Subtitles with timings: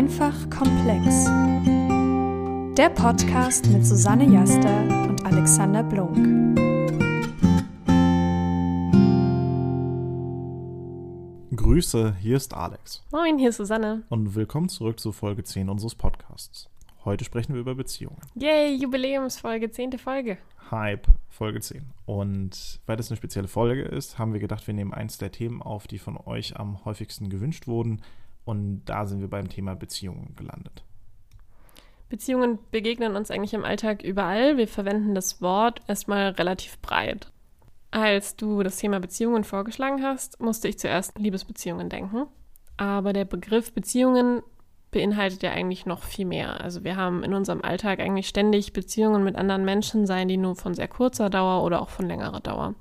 [0.00, 1.26] Einfach komplex.
[2.74, 6.16] Der Podcast mit Susanne Jaster und Alexander Blunk.
[11.54, 13.04] Grüße, hier ist Alex.
[13.12, 14.04] Moin, hier ist Susanne.
[14.08, 16.70] Und willkommen zurück zu Folge 10 unseres Podcasts.
[17.04, 18.22] Heute sprechen wir über Beziehungen.
[18.36, 20.38] Yay, Jubiläumsfolge, zehnte Folge.
[20.70, 21.84] Hype, Folge 10.
[22.06, 25.60] Und weil das eine spezielle Folge ist, haben wir gedacht, wir nehmen eins der Themen
[25.60, 28.00] auf, die von euch am häufigsten gewünscht wurden.
[28.44, 30.84] Und da sind wir beim Thema Beziehungen gelandet.
[32.08, 34.56] Beziehungen begegnen uns eigentlich im Alltag überall.
[34.56, 37.30] Wir verwenden das Wort erstmal relativ breit.
[37.92, 42.26] Als du das Thema Beziehungen vorgeschlagen hast, musste ich zuerst Liebesbeziehungen denken.
[42.76, 44.42] Aber der Begriff Beziehungen
[44.90, 46.60] beinhaltet ja eigentlich noch viel mehr.
[46.60, 50.56] Also wir haben in unserem Alltag eigentlich ständig Beziehungen mit anderen Menschen, seien die nur
[50.56, 52.74] von sehr kurzer Dauer oder auch von längerer Dauer.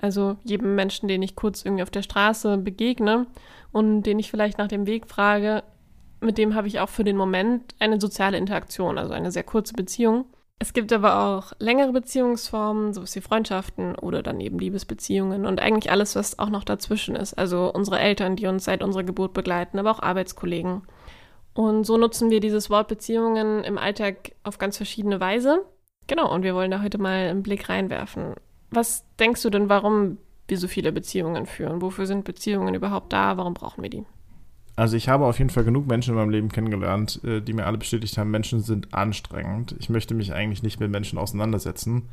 [0.00, 3.26] Also jedem Menschen, den ich kurz irgendwie auf der Straße begegne
[3.72, 5.62] und den ich vielleicht nach dem Weg frage,
[6.20, 9.74] mit dem habe ich auch für den Moment eine soziale Interaktion, also eine sehr kurze
[9.74, 10.26] Beziehung.
[10.58, 15.90] Es gibt aber auch längere Beziehungsformen, sowas wie Freundschaften oder dann eben Liebesbeziehungen und eigentlich
[15.90, 17.34] alles, was auch noch dazwischen ist.
[17.34, 20.82] Also unsere Eltern, die uns seit unserer Geburt begleiten, aber auch Arbeitskollegen.
[21.54, 25.64] Und so nutzen wir dieses Wort Beziehungen im Alltag auf ganz verschiedene Weise.
[26.06, 28.34] Genau, und wir wollen da heute mal einen Blick reinwerfen.
[28.70, 31.80] Was denkst du denn, warum wir so viele Beziehungen führen?
[31.80, 33.36] Wofür sind Beziehungen überhaupt da?
[33.36, 34.04] Warum brauchen wir die?
[34.76, 37.64] Also ich habe auf jeden Fall genug Menschen in meinem Leben kennengelernt, äh, die mir
[37.66, 39.76] alle bestätigt haben, Menschen sind anstrengend.
[39.78, 42.08] Ich möchte mich eigentlich nicht mit Menschen auseinandersetzen.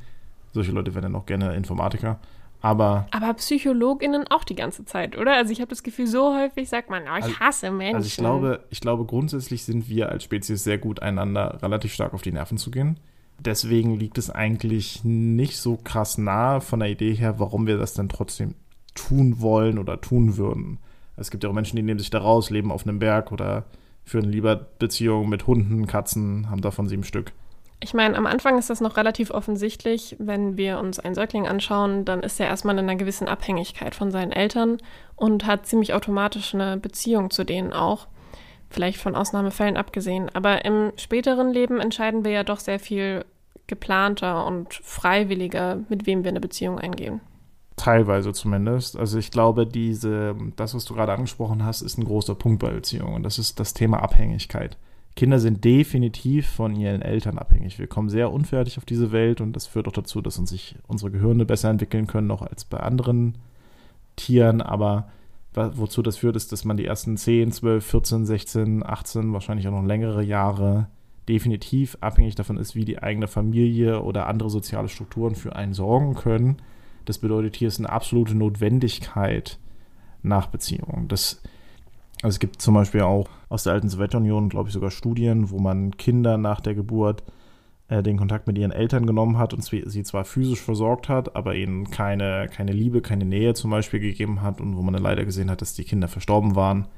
[0.53, 2.19] Solche Leute werden dann auch gerne Informatiker.
[2.63, 5.33] Aber, Aber PsychologInnen auch die ganze Zeit, oder?
[5.33, 7.95] Also ich habe das Gefühl, so häufig sagt man, oh, ich Also- hasse Menschen.
[7.95, 12.13] also ich glaube, ich glaube, grundsätzlich sind wir als Spezies sehr gut, einander relativ stark
[12.13, 12.99] auf die Nerven zu gehen.
[13.43, 17.95] Deswegen liegt es eigentlich nicht so krass nahe von der Idee her, warum wir das
[17.95, 18.53] dann trotzdem
[18.93, 20.77] tun wollen oder tun würden.
[21.17, 23.65] Es gibt ja auch Menschen, die nehmen sich da raus, leben auf einem Berg oder
[24.05, 27.31] führen lieber Beziehungen mit Hunden, Katzen, haben davon sieben Stück.
[27.79, 30.15] Ich meine, am Anfang ist das noch relativ offensichtlich.
[30.19, 34.11] Wenn wir uns einen Säugling anschauen, dann ist er erstmal in einer gewissen Abhängigkeit von
[34.11, 34.77] seinen Eltern
[35.15, 38.07] und hat ziemlich automatisch eine Beziehung zu denen auch.
[38.69, 40.29] Vielleicht von Ausnahmefällen abgesehen.
[40.31, 43.25] Aber im späteren Leben entscheiden wir ja doch sehr viel
[43.71, 47.21] geplanter und freiwilliger, mit wem wir eine Beziehung eingehen.
[47.77, 48.97] Teilweise zumindest.
[48.97, 52.69] Also ich glaube, diese, das, was du gerade angesprochen hast, ist ein großer Punkt bei
[52.69, 53.15] Beziehungen.
[53.15, 54.77] Und das ist das Thema Abhängigkeit.
[55.15, 57.79] Kinder sind definitiv von ihren Eltern abhängig.
[57.79, 60.75] Wir kommen sehr unfertig auf diese Welt und das führt auch dazu, dass uns sich
[60.87, 63.37] unsere Gehirne besser entwickeln können, noch als bei anderen
[64.17, 64.61] Tieren.
[64.61, 65.07] Aber
[65.53, 69.71] wozu das führt, ist, dass man die ersten 10, 12, 14, 16, 18, wahrscheinlich auch
[69.71, 70.87] noch längere Jahre
[71.31, 76.13] definitiv abhängig davon ist, wie die eigene Familie oder andere soziale Strukturen für einen sorgen
[76.13, 76.57] können.
[77.05, 79.57] Das bedeutet, hier ist eine absolute Notwendigkeit
[80.23, 81.07] nach Beziehungen.
[81.07, 81.41] Das,
[82.21, 85.59] also es gibt zum Beispiel auch aus der alten Sowjetunion, glaube ich, sogar Studien, wo
[85.59, 87.23] man Kinder nach der Geburt
[87.87, 91.55] äh, den Kontakt mit ihren Eltern genommen hat und sie zwar physisch versorgt hat, aber
[91.55, 95.23] ihnen keine, keine Liebe, keine Nähe zum Beispiel gegeben hat und wo man dann leider
[95.23, 96.89] gesehen hat, dass die Kinder verstorben waren.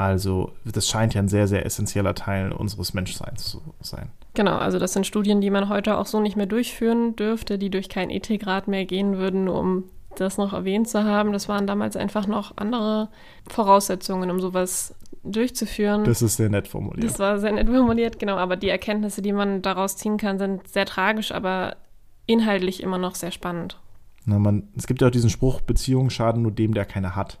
[0.00, 4.08] Also das scheint ja ein sehr, sehr essentieller Teil unseres Menschseins zu sein.
[4.32, 7.68] Genau, also das sind Studien, die man heute auch so nicht mehr durchführen dürfte, die
[7.68, 9.84] durch keinen Ethikrat mehr gehen würden, um
[10.16, 11.34] das noch erwähnt zu haben.
[11.34, 13.10] Das waren damals einfach noch andere
[13.46, 16.04] Voraussetzungen, um sowas durchzuführen.
[16.04, 17.04] Das ist sehr nett formuliert.
[17.04, 18.36] Das war sehr nett formuliert, genau.
[18.36, 21.76] Aber die Erkenntnisse, die man daraus ziehen kann, sind sehr tragisch, aber
[22.24, 23.78] inhaltlich immer noch sehr spannend.
[24.24, 27.38] Na, man, es gibt ja auch diesen Spruch, Beziehungen schaden nur dem, der keine hat.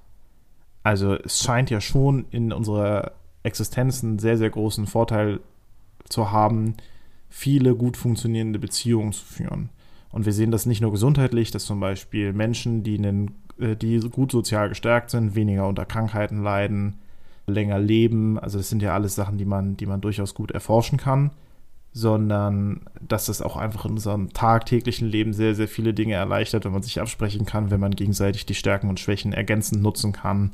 [0.82, 5.40] Also es scheint ja schon in unserer Existenz einen sehr, sehr großen Vorteil
[6.08, 6.76] zu haben,
[7.28, 9.70] viele gut funktionierende Beziehungen zu führen.
[10.10, 14.00] Und wir sehen das nicht nur gesundheitlich, dass zum Beispiel Menschen, die, einen, äh, die
[14.00, 16.98] gut sozial gestärkt sind, weniger unter Krankheiten leiden,
[17.46, 18.38] länger leben.
[18.38, 21.30] Also das sind ja alles Sachen, die man, die man durchaus gut erforschen kann
[21.92, 26.72] sondern dass das auch einfach in unserem tagtäglichen Leben sehr, sehr viele Dinge erleichtert, wenn
[26.72, 30.52] man sich absprechen kann, wenn man gegenseitig die Stärken und Schwächen ergänzend nutzen kann.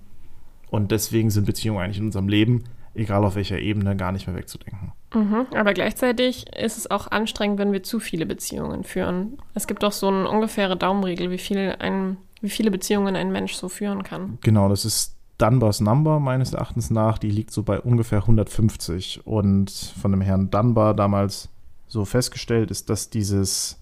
[0.71, 2.65] Und deswegen sind Beziehungen eigentlich in unserem Leben,
[2.95, 4.93] egal auf welcher Ebene, gar nicht mehr wegzudenken.
[5.15, 5.47] Mhm.
[5.55, 9.39] Aber gleichzeitig ist es auch anstrengend, wenn wir zu viele Beziehungen führen.
[9.55, 13.55] Es gibt doch so eine ungefähre Daumenregel, wie, viel ein, wie viele Beziehungen ein Mensch
[13.55, 14.39] so führen kann.
[14.43, 19.27] Genau, das ist Dunbars Number meines Erachtens nach, die liegt so bei ungefähr 150.
[19.27, 21.49] Und von dem Herrn Dunbar damals
[21.87, 23.79] so festgestellt ist, dass dieses,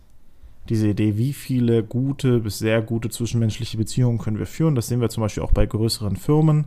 [0.68, 5.00] diese Idee, wie viele gute bis sehr gute zwischenmenschliche Beziehungen können wir führen, das sehen
[5.00, 6.66] wir zum Beispiel auch bei größeren Firmen,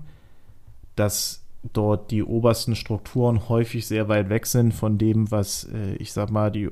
[0.96, 6.14] dass dort die obersten Strukturen häufig sehr weit weg sind von dem, was, äh, ich
[6.14, 6.70] sag mal, die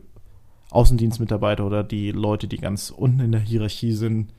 [0.69, 4.33] Außendienstmitarbeiter oder die Leute, die ganz unten in der Hierarchie sind,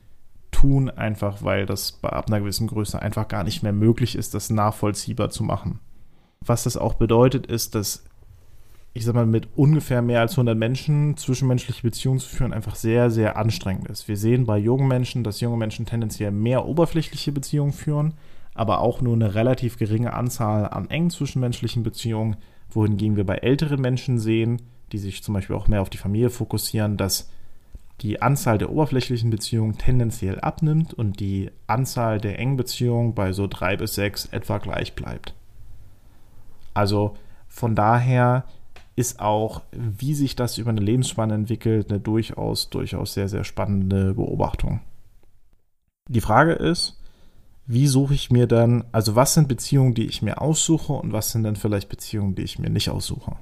[0.51, 4.33] tun, einfach weil das bei ab einer gewissen Größe einfach gar nicht mehr möglich ist,
[4.33, 5.79] das nachvollziehbar zu machen.
[6.41, 8.05] Was das auch bedeutet, ist, dass
[8.97, 13.11] ich sag mal, mit ungefähr mehr als 100 Menschen zwischenmenschliche Beziehungen zu führen, einfach sehr,
[13.11, 14.07] sehr anstrengend ist.
[14.07, 18.15] Wir sehen bei jungen Menschen, dass junge Menschen tendenziell mehr oberflächliche Beziehungen führen,
[18.55, 22.37] aber auch nur eine relativ geringe Anzahl an engen zwischenmenschlichen Beziehungen,
[22.71, 26.31] wohingegen wir bei älteren Menschen sehen, die sich zum Beispiel auch mehr auf die Familie
[26.31, 27.29] fokussieren, dass
[28.01, 33.45] die Anzahl der oberflächlichen Beziehungen tendenziell abnimmt und die Anzahl der engen Beziehungen bei so
[33.45, 35.35] drei bis sechs etwa gleich bleibt.
[36.73, 37.15] Also
[37.47, 38.45] von daher
[38.97, 44.15] ist auch, wie sich das über eine Lebensspanne entwickelt, eine durchaus, durchaus sehr, sehr spannende
[44.15, 44.81] Beobachtung.
[46.09, 46.99] Die Frage ist,
[47.67, 51.31] wie suche ich mir dann, also was sind Beziehungen, die ich mir aussuche und was
[51.31, 53.35] sind dann vielleicht Beziehungen, die ich mir nicht aussuche?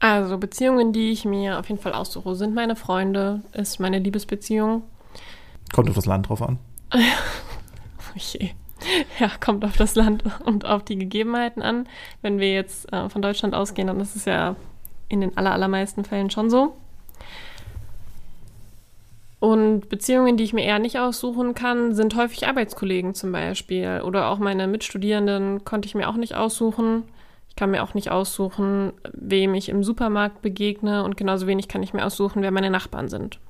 [0.00, 4.82] Also Beziehungen, die ich mir auf jeden Fall aussuche, sind meine Freunde, ist meine Liebesbeziehung.
[5.72, 6.58] Kommt auf das Land drauf an.
[8.14, 8.54] okay.
[9.18, 11.86] Ja, kommt auf das Land und auf die Gegebenheiten an.
[12.22, 14.56] Wenn wir jetzt äh, von Deutschland ausgehen, dann ist es ja
[15.08, 16.74] in den allermeisten Fällen schon so.
[19.40, 24.02] Und Beziehungen, die ich mir eher nicht aussuchen kann, sind häufig Arbeitskollegen zum Beispiel.
[24.04, 27.04] Oder auch meine Mitstudierenden konnte ich mir auch nicht aussuchen.
[27.48, 31.82] Ich kann mir auch nicht aussuchen, wem ich im Supermarkt begegne und genauso wenig kann
[31.82, 33.40] ich mir aussuchen, wer meine Nachbarn sind.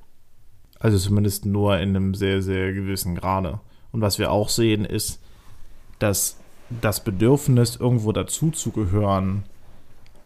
[0.79, 3.59] Also zumindest nur in einem sehr, sehr gewissen Grade.
[3.91, 5.19] Und was wir auch sehen, ist,
[5.99, 6.37] dass
[6.81, 9.43] das Bedürfnis, irgendwo dazuzugehören,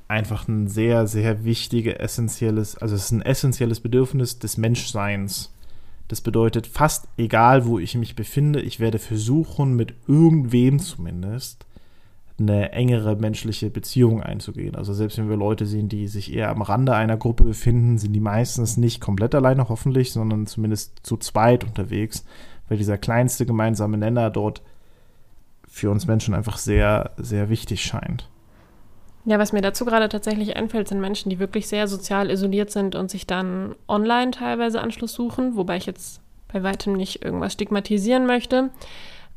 [0.08, 5.52] einfach ein sehr, sehr wichtiges, essentielles, also es ist ein essentielles Bedürfnis des Menschseins.
[6.08, 11.66] Das bedeutet, fast egal, wo ich mich befinde, ich werde versuchen, mit irgendwem zumindest
[12.38, 14.76] eine engere menschliche Beziehung einzugehen.
[14.76, 18.14] Also selbst wenn wir Leute sehen, die sich eher am Rande einer Gruppe befinden, sind
[18.14, 22.26] die meistens nicht komplett alleine hoffentlich, sondern zumindest zu zweit unterwegs,
[22.68, 24.62] weil dieser kleinste gemeinsame Nenner dort
[25.68, 28.30] für uns Menschen einfach sehr, sehr wichtig scheint.
[29.26, 32.96] Ja, was mir dazu gerade tatsächlich einfällt, sind Menschen, die wirklich sehr sozial isoliert sind
[32.96, 38.28] und sich dann online teilweise Anschluss suchen, wobei ich jetzt bei weitem nicht irgendwas stigmatisieren
[38.28, 38.70] möchte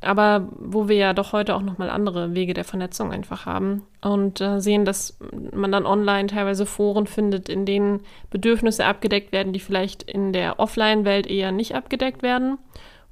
[0.00, 4.40] aber wo wir ja doch heute auch nochmal andere Wege der Vernetzung einfach haben und
[4.40, 5.19] äh, sehen, dass
[5.52, 10.60] man dann online teilweise Foren findet, in denen Bedürfnisse abgedeckt werden, die vielleicht in der
[10.60, 12.58] Offline-Welt eher nicht abgedeckt werden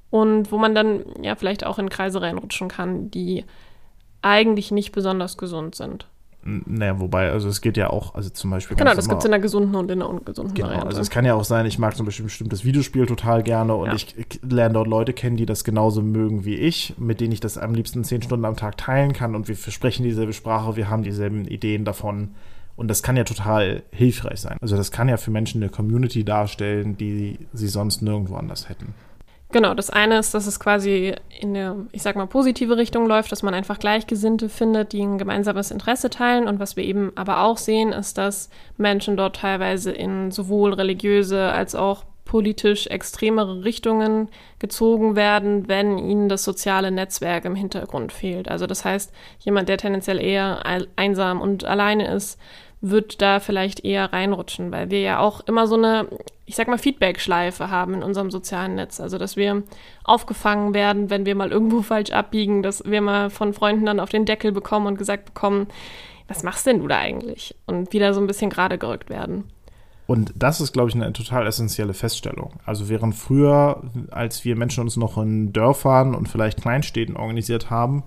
[0.09, 3.45] und wo man dann ja vielleicht auch in Kreise reinrutschen kann, die
[4.21, 6.07] eigentlich nicht besonders gesund sind.
[6.43, 8.77] Naja, wobei, also es geht ja auch, also zum Beispiel.
[8.77, 10.87] Genau, das gibt es in der gesunden und in der ungesunden genau, Variante.
[10.87, 13.75] Also es kann ja auch sein, ich mag zum Beispiel ein bestimmtes Videospiel total gerne
[13.75, 13.95] und ja.
[13.95, 17.41] ich, ich lerne dort Leute kennen, die das genauso mögen wie ich, mit denen ich
[17.41, 20.89] das am liebsten zehn Stunden am Tag teilen kann und wir sprechen dieselbe Sprache, wir
[20.89, 22.29] haben dieselben Ideen davon.
[22.77, 24.57] Und das kann ja total hilfreich sein.
[24.61, 28.93] Also das kann ja für Menschen eine Community darstellen, die sie sonst nirgendwo anders hätten.
[29.51, 33.31] Genau, das eine ist, dass es quasi in eine, ich sag mal, positive Richtung läuft,
[33.31, 36.47] dass man einfach Gleichgesinnte findet, die ein gemeinsames Interesse teilen.
[36.47, 41.51] Und was wir eben aber auch sehen, ist, dass Menschen dort teilweise in sowohl religiöse
[41.51, 44.27] als auch politisch extremere Richtungen
[44.59, 48.49] gezogen werden, wenn ihnen das soziale Netzwerk im Hintergrund fehlt.
[48.49, 50.61] Also das heißt, jemand, der tendenziell eher
[50.97, 52.37] einsam und alleine ist,
[52.81, 56.07] wird da vielleicht eher reinrutschen, weil wir ja auch immer so eine,
[56.47, 59.01] ich sag mal, Feedback-Schleife haben in unserem sozialen Netz.
[59.01, 59.63] Also, dass wir
[60.05, 64.09] aufgefangen werden, wenn wir mal irgendwo falsch abbiegen, dass wir mal von Freunden dann auf
[64.09, 65.67] den Deckel bekommen und gesagt bekommen,
[66.27, 67.53] was machst denn du da eigentlich?
[67.65, 69.43] Und wieder so ein bisschen gerade gerückt werden.
[70.07, 72.53] Und das ist, glaube ich, eine total essentielle Feststellung.
[72.65, 78.03] Also während früher, als wir Menschen uns noch in Dörfern und vielleicht Kleinstädten organisiert haben,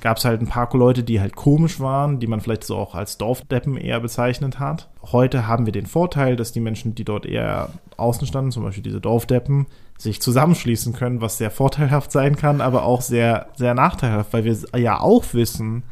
[0.00, 2.94] gab es halt ein paar Leute, die halt komisch waren, die man vielleicht so auch
[2.94, 4.88] als Dorfdeppen eher bezeichnet hat.
[5.02, 8.82] Heute haben wir den Vorteil, dass die Menschen, die dort eher außen standen, zum Beispiel
[8.82, 9.66] diese Dorfdeppen,
[9.98, 14.56] sich zusammenschließen können, was sehr vorteilhaft sein kann, aber auch sehr, sehr nachteilhaft, weil wir
[14.78, 15.82] ja auch wissen,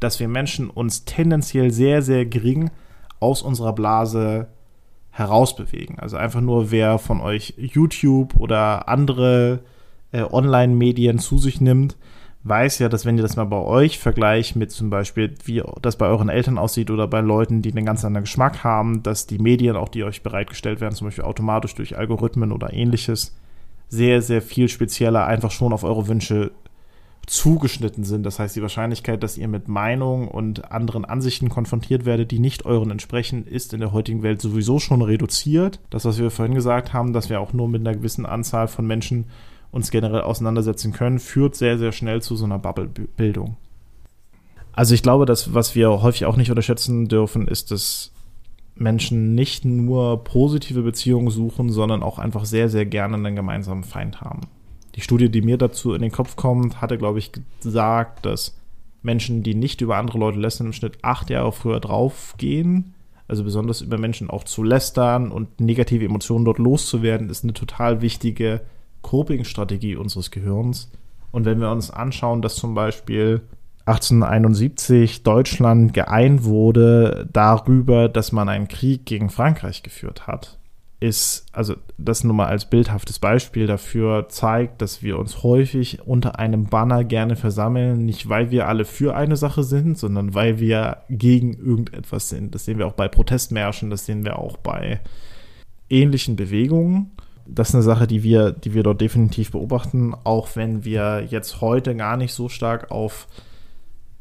[0.00, 2.70] dass wir Menschen uns tendenziell sehr, sehr gering
[3.20, 4.48] aus unserer Blase
[5.10, 5.98] herausbewegen.
[5.98, 9.60] Also einfach nur, wer von euch YouTube oder andere
[10.12, 11.96] äh, Online-Medien zu sich nimmt,
[12.44, 15.96] weiß ja, dass wenn ihr das mal bei euch vergleicht mit zum Beispiel, wie das
[15.96, 19.38] bei euren Eltern aussieht oder bei Leuten, die einen ganz anderen Geschmack haben, dass die
[19.38, 23.34] Medien, auch die euch bereitgestellt werden, zum Beispiel automatisch durch Algorithmen oder ähnliches,
[23.88, 26.52] sehr, sehr viel spezieller einfach schon auf eure Wünsche
[27.26, 28.24] zugeschnitten sind.
[28.24, 32.66] Das heißt, die Wahrscheinlichkeit, dass ihr mit Meinungen und anderen Ansichten konfrontiert werdet, die nicht
[32.66, 35.80] euren entsprechen, ist in der heutigen Welt sowieso schon reduziert.
[35.88, 38.86] Das, was wir vorhin gesagt haben, dass wir auch nur mit einer gewissen Anzahl von
[38.86, 39.24] Menschen
[39.74, 43.56] uns generell auseinandersetzen können, führt sehr, sehr schnell zu so einer Bubble-Bildung.
[44.72, 48.12] Also ich glaube, dass was wir häufig auch nicht unterschätzen dürfen, ist, dass
[48.76, 54.20] Menschen nicht nur positive Beziehungen suchen, sondern auch einfach sehr, sehr gerne einen gemeinsamen Feind
[54.20, 54.42] haben.
[54.94, 58.56] Die Studie, die mir dazu in den Kopf kommt, hatte, glaube ich, gesagt, dass
[59.02, 62.94] Menschen, die nicht über andere Leute lästern, im Schnitt acht Jahre früher draufgehen.
[63.26, 68.02] Also besonders über Menschen auch zu lästern und negative Emotionen dort loszuwerden, ist eine total
[68.02, 68.60] wichtige
[69.04, 70.90] Coping-Strategie unseres Gehirns.
[71.30, 73.42] Und wenn wir uns anschauen, dass zum Beispiel
[73.86, 80.58] 1871 Deutschland geeint wurde darüber, dass man einen Krieg gegen Frankreich geführt hat,
[81.00, 86.38] ist, also das nur mal als bildhaftes Beispiel dafür zeigt, dass wir uns häufig unter
[86.38, 90.98] einem Banner gerne versammeln, nicht weil wir alle für eine Sache sind, sondern weil wir
[91.10, 92.54] gegen irgendetwas sind.
[92.54, 95.00] Das sehen wir auch bei Protestmärschen, das sehen wir auch bei
[95.90, 97.10] ähnlichen Bewegungen.
[97.46, 101.60] Das ist eine Sache, die wir, die wir dort definitiv beobachten, auch wenn wir jetzt
[101.60, 103.28] heute gar nicht so stark auf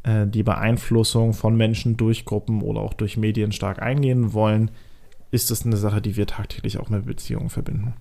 [0.03, 4.71] äh, die Beeinflussung von Menschen durch Gruppen oder auch durch Medien stark eingehen wollen,
[5.31, 7.93] ist das eine Sache, die wir tagtäglich auch mit Beziehungen verbinden.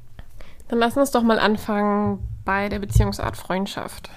[0.69, 4.11] Dann lass uns doch mal anfangen bei der Beziehungsart Freundschaft.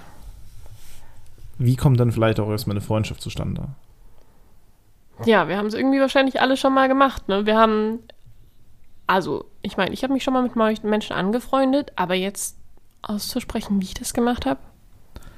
[1.57, 3.69] Wie kommt dann vielleicht auch erstmal eine Freundschaft zustande?
[5.25, 7.29] Ja, wir haben es irgendwie wahrscheinlich alle schon mal gemacht.
[7.29, 7.45] Ne?
[7.45, 7.99] Wir haben,
[9.07, 12.57] also ich meine, ich habe mich schon mal mit Menschen angefreundet, aber jetzt
[13.01, 14.59] auszusprechen, wie ich das gemacht habe,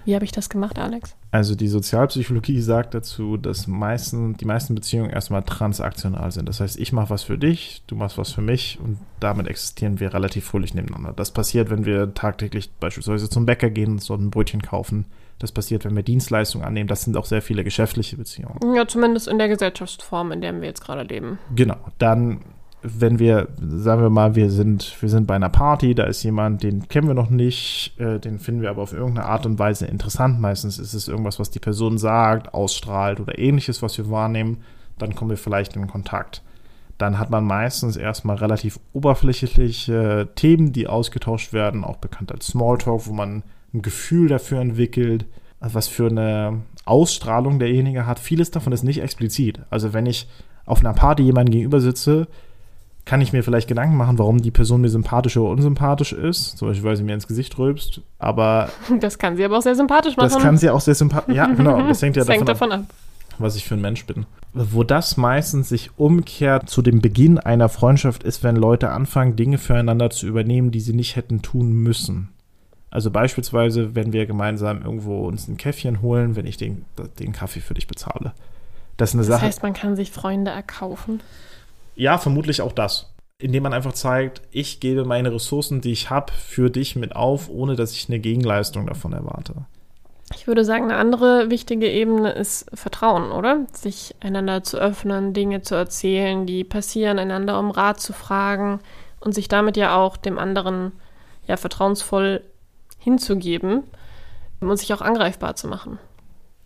[0.08, 1.18] wie habe ich das gemacht, Alex?
[1.32, 6.48] Also die Sozialpsychologie sagt dazu, dass meisten, die meisten Beziehungen erstmal transaktional sind.
[6.48, 10.00] Das heißt, ich mache was für dich, du machst was für mich und damit existieren
[10.00, 11.12] wir relativ fröhlich nebeneinander.
[11.12, 15.08] Das passiert, wenn wir tagtäglich beispielsweise zum Bäcker gehen und so ein Brötchen kaufen.
[15.40, 16.88] Das passiert, wenn wir Dienstleistungen annehmen.
[16.88, 18.60] Das sind auch sehr viele geschäftliche Beziehungen.
[18.74, 21.38] Ja, zumindest in der Gesellschaftsform, in der wir jetzt gerade leben.
[21.54, 21.76] Genau.
[21.98, 22.46] Dann
[23.00, 26.64] wenn wir, sagen wir mal, wir sind, wir sind bei einer Party, da ist jemand,
[26.64, 29.86] den kennen wir noch nicht, äh, den finden wir aber auf irgendeine Art und Weise
[29.86, 30.40] interessant.
[30.40, 34.62] Meistens ist es irgendwas, was die Person sagt, ausstrahlt oder ähnliches, was wir wahrnehmen.
[34.98, 36.42] Dann kommen wir vielleicht in Kontakt.
[36.98, 43.06] Dann hat man meistens erstmal relativ oberflächliche Themen, die ausgetauscht werden, auch bekannt als Smalltalk,
[43.06, 45.26] wo man ein Gefühl dafür entwickelt,
[45.60, 48.20] was für eine Ausstrahlung derjenige hat.
[48.20, 49.60] Vieles davon ist nicht explizit.
[49.70, 50.28] Also wenn ich
[50.66, 52.28] auf einer Party jemanden gegenüber sitze,
[53.08, 56.58] kann ich mir vielleicht Gedanken machen, warum die Person mir sympathisch oder unsympathisch ist.
[56.58, 58.02] Zum Beispiel, weil sie mir ins Gesicht rülpst.
[58.20, 58.70] Aber.
[59.00, 60.30] Das kann sie aber auch sehr sympathisch machen.
[60.30, 61.36] Das kann sie auch sehr sympathisch.
[61.36, 61.82] Ja, genau.
[61.88, 62.96] Das hängt ja das hängt davon, ab, ab,
[63.38, 64.26] was ich für ein Mensch bin.
[64.54, 69.58] Wo das meistens sich umkehrt zu dem Beginn einer Freundschaft ist, wenn Leute anfangen, Dinge
[69.58, 72.30] füreinander zu übernehmen, die sie nicht hätten tun müssen.
[72.90, 76.86] Also beispielsweise, wenn wir gemeinsam irgendwo uns ein Käffchen holen, wenn ich den,
[77.20, 78.34] den Kaffee für dich bezahle.
[78.98, 79.46] Das ist eine das Sache.
[79.46, 81.22] Das heißt, man kann sich Freunde erkaufen.
[81.98, 83.14] Ja, vermutlich auch das.
[83.40, 87.50] Indem man einfach zeigt, ich gebe meine Ressourcen, die ich habe, für dich mit auf,
[87.50, 89.66] ohne dass ich eine Gegenleistung davon erwarte.
[90.36, 93.66] Ich würde sagen, eine andere wichtige Ebene ist Vertrauen, oder?
[93.72, 98.80] Sich einander zu öffnen, Dinge zu erzählen, die passieren, einander um Rat zu fragen
[99.20, 100.92] und sich damit ja auch dem anderen
[101.48, 102.44] ja vertrauensvoll
[103.00, 103.84] hinzugeben
[104.60, 105.98] und sich auch angreifbar zu machen.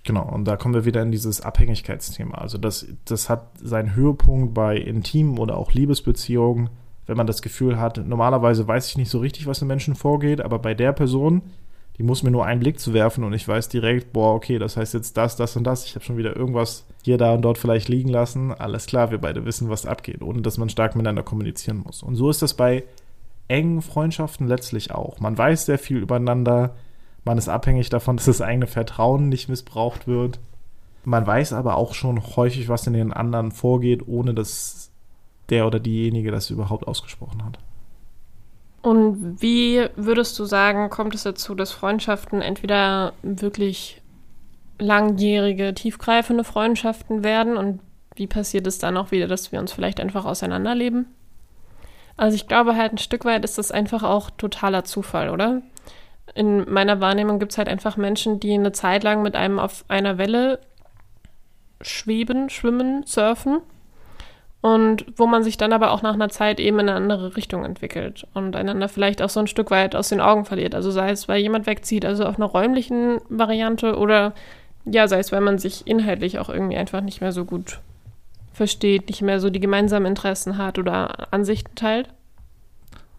[0.03, 2.35] Genau, und da kommen wir wieder in dieses Abhängigkeitsthema.
[2.35, 6.69] Also das, das hat seinen Höhepunkt bei intimen oder auch Liebesbeziehungen,
[7.05, 10.41] wenn man das Gefühl hat, normalerweise weiß ich nicht so richtig, was im Menschen vorgeht,
[10.41, 11.41] aber bei der Person,
[11.97, 14.77] die muss mir nur einen Blick zu werfen und ich weiß direkt, boah, okay, das
[14.77, 15.85] heißt jetzt das, das und das.
[15.85, 18.53] Ich habe schon wieder irgendwas hier, da und dort vielleicht liegen lassen.
[18.53, 22.01] Alles klar, wir beide wissen, was abgeht, ohne dass man stark miteinander kommunizieren muss.
[22.01, 22.85] Und so ist das bei
[23.47, 25.19] engen Freundschaften letztlich auch.
[25.19, 26.75] Man weiß sehr viel übereinander
[27.23, 30.39] man ist abhängig davon, dass das eigene Vertrauen nicht missbraucht wird.
[31.03, 34.91] Man weiß aber auch schon häufig, was in den anderen vorgeht, ohne dass
[35.49, 37.59] der oder diejenige das überhaupt ausgesprochen hat.
[38.81, 44.01] Und wie würdest du sagen, kommt es dazu, dass Freundschaften entweder wirklich
[44.79, 47.79] langjährige, tiefgreifende Freundschaften werden und
[48.15, 51.05] wie passiert es dann auch wieder, dass wir uns vielleicht einfach auseinanderleben?
[52.17, 55.61] Also ich glaube halt ein Stück weit ist das einfach auch totaler Zufall, oder?
[56.33, 59.85] In meiner Wahrnehmung gibt es halt einfach Menschen, die eine Zeit lang mit einem auf
[59.87, 60.59] einer Welle
[61.81, 63.61] schweben, schwimmen, surfen
[64.61, 67.65] und wo man sich dann aber auch nach einer Zeit eben in eine andere Richtung
[67.65, 70.75] entwickelt und einander vielleicht auch so ein Stück weit aus den Augen verliert.
[70.75, 74.33] Also sei es, weil jemand wegzieht, also auf einer räumlichen Variante oder
[74.85, 77.79] ja, sei es, weil man sich inhaltlich auch irgendwie einfach nicht mehr so gut
[78.53, 82.09] versteht, nicht mehr so die gemeinsamen Interessen hat oder Ansichten teilt.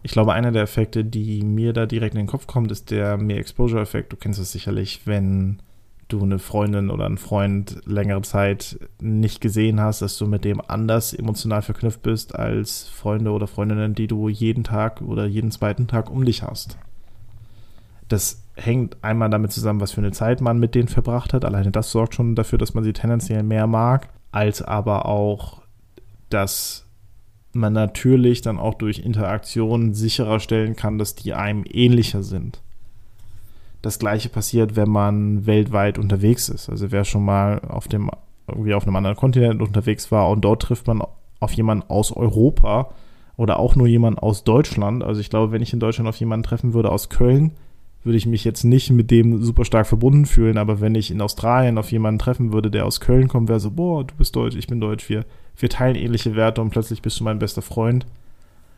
[0.03, 3.17] Ich glaube, einer der Effekte, die mir da direkt in den Kopf kommt, ist der
[3.17, 4.11] Mehr-Exposure-Effekt.
[4.11, 5.59] Du kennst es sicherlich, wenn
[6.09, 10.61] du eine Freundin oder einen Freund längere Zeit nicht gesehen hast, dass du mit dem
[10.67, 15.87] anders emotional verknüpft bist als Freunde oder Freundinnen, die du jeden Tag oder jeden zweiten
[15.87, 16.77] Tag um dich hast.
[18.09, 21.45] Das hängt einmal damit zusammen, was für eine Zeit man mit denen verbracht hat.
[21.45, 25.61] Alleine das sorgt schon dafür, dass man sie tendenziell mehr mag, als aber auch,
[26.29, 26.82] dass
[27.53, 32.61] man natürlich dann auch durch Interaktion sicherer stellen kann, dass die einem ähnlicher sind.
[33.83, 36.69] das gleiche passiert, wenn man weltweit unterwegs ist.
[36.69, 38.09] Also wer schon mal auf dem
[38.47, 41.03] irgendwie auf einem anderen Kontinent unterwegs war und dort trifft man
[41.39, 42.89] auf jemanden aus Europa
[43.35, 45.03] oder auch nur jemanden aus Deutschland.
[45.03, 47.51] Also ich glaube, wenn ich in Deutschland auf jemanden treffen würde aus Köln,
[48.03, 51.21] würde ich mich jetzt nicht mit dem super stark verbunden fühlen, aber wenn ich in
[51.21, 54.55] Australien auf jemanden treffen würde, der aus Köln kommt, wäre so, boah, du bist Deutsch,
[54.55, 55.25] ich bin Deutsch, wir,
[55.57, 58.05] wir teilen ähnliche Werte und plötzlich bist du mein bester Freund.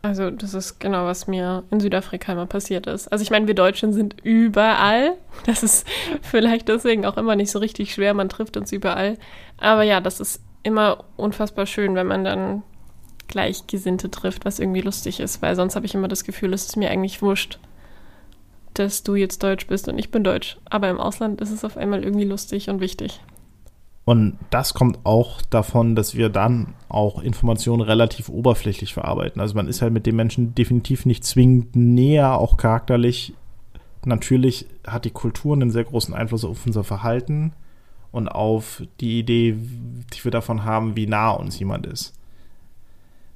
[0.02, 3.08] Also das ist genau, was mir in Südafrika immer passiert ist.
[3.08, 5.14] Also ich meine, wir Deutschen sind überall.
[5.46, 5.86] Das ist
[6.22, 9.18] vielleicht deswegen auch immer nicht so richtig schwer, man trifft uns überall.
[9.58, 12.62] Aber ja, das ist immer unfassbar schön, wenn man dann
[13.28, 16.76] Gleichgesinnte trifft, was irgendwie lustig ist, weil sonst habe ich immer das Gefühl, es ist
[16.76, 17.58] mir eigentlich wurscht,
[18.74, 20.58] dass du jetzt Deutsch bist und ich bin Deutsch.
[20.70, 23.20] Aber im Ausland ist es auf einmal irgendwie lustig und wichtig.
[24.06, 29.40] Und das kommt auch davon, dass wir dann auch Informationen relativ oberflächlich verarbeiten.
[29.40, 33.34] Also man ist halt mit dem Menschen definitiv nicht zwingend näher, auch charakterlich.
[34.04, 37.52] Natürlich hat die Kultur einen sehr großen Einfluss auf unser Verhalten
[38.12, 42.14] und auf die Idee, die wir davon haben, wie nah uns jemand ist.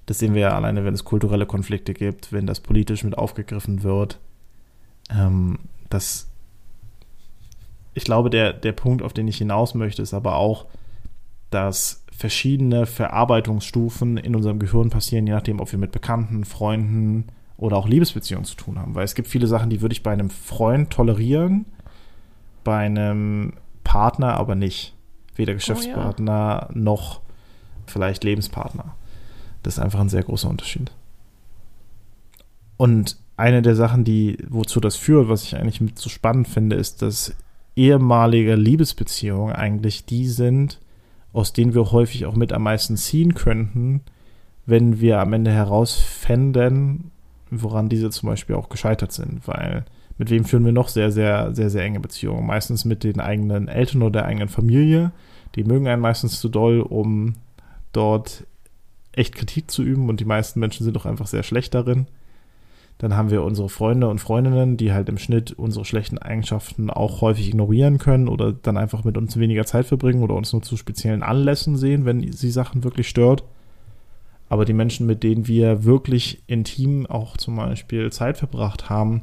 [0.06, 3.82] Das sehen wir ja alleine, wenn es kulturelle Konflikte gibt, wenn das politisch mit aufgegriffen
[3.82, 4.20] wird.
[5.10, 5.58] Ähm,
[5.88, 6.29] das,
[7.94, 10.66] ich glaube, der, der Punkt, auf den ich hinaus möchte, ist aber auch,
[11.50, 17.76] dass verschiedene Verarbeitungsstufen in unserem Gehirn passieren, je nachdem, ob wir mit Bekannten, Freunden oder
[17.76, 18.94] auch Liebesbeziehungen zu tun haben.
[18.94, 21.66] Weil es gibt viele Sachen, die würde ich bei einem Freund tolerieren,
[22.62, 23.54] bei einem
[23.84, 24.94] Partner aber nicht.
[25.34, 26.78] Weder Geschäftspartner oh ja.
[26.78, 27.20] noch
[27.86, 28.94] vielleicht Lebenspartner.
[29.62, 30.90] Das ist einfach ein sehr großer Unterschied.
[32.76, 36.76] Und eine der Sachen, die, wozu das führt, was ich eigentlich mit so spannend finde,
[36.76, 37.34] ist, dass
[37.80, 40.78] ehemalige Liebesbeziehungen eigentlich die sind,
[41.32, 44.02] aus denen wir häufig auch mit am meisten ziehen könnten,
[44.66, 47.10] wenn wir am Ende herausfänden,
[47.50, 49.48] woran diese zum Beispiel auch gescheitert sind.
[49.48, 49.86] Weil
[50.18, 52.46] mit wem führen wir noch sehr, sehr, sehr, sehr enge Beziehungen?
[52.46, 55.12] Meistens mit den eigenen Eltern oder der eigenen Familie.
[55.54, 57.36] Die mögen einen meistens zu doll, um
[57.92, 58.46] dort
[59.12, 62.06] echt Kritik zu üben und die meisten Menschen sind doch einfach sehr schlecht darin.
[63.00, 67.22] Dann haben wir unsere Freunde und Freundinnen, die halt im Schnitt unsere schlechten Eigenschaften auch
[67.22, 70.76] häufig ignorieren können oder dann einfach mit uns weniger Zeit verbringen oder uns nur zu
[70.76, 73.42] speziellen Anlässen sehen, wenn sie Sachen wirklich stört.
[74.50, 79.22] Aber die Menschen, mit denen wir wirklich intim auch zum Beispiel Zeit verbracht haben,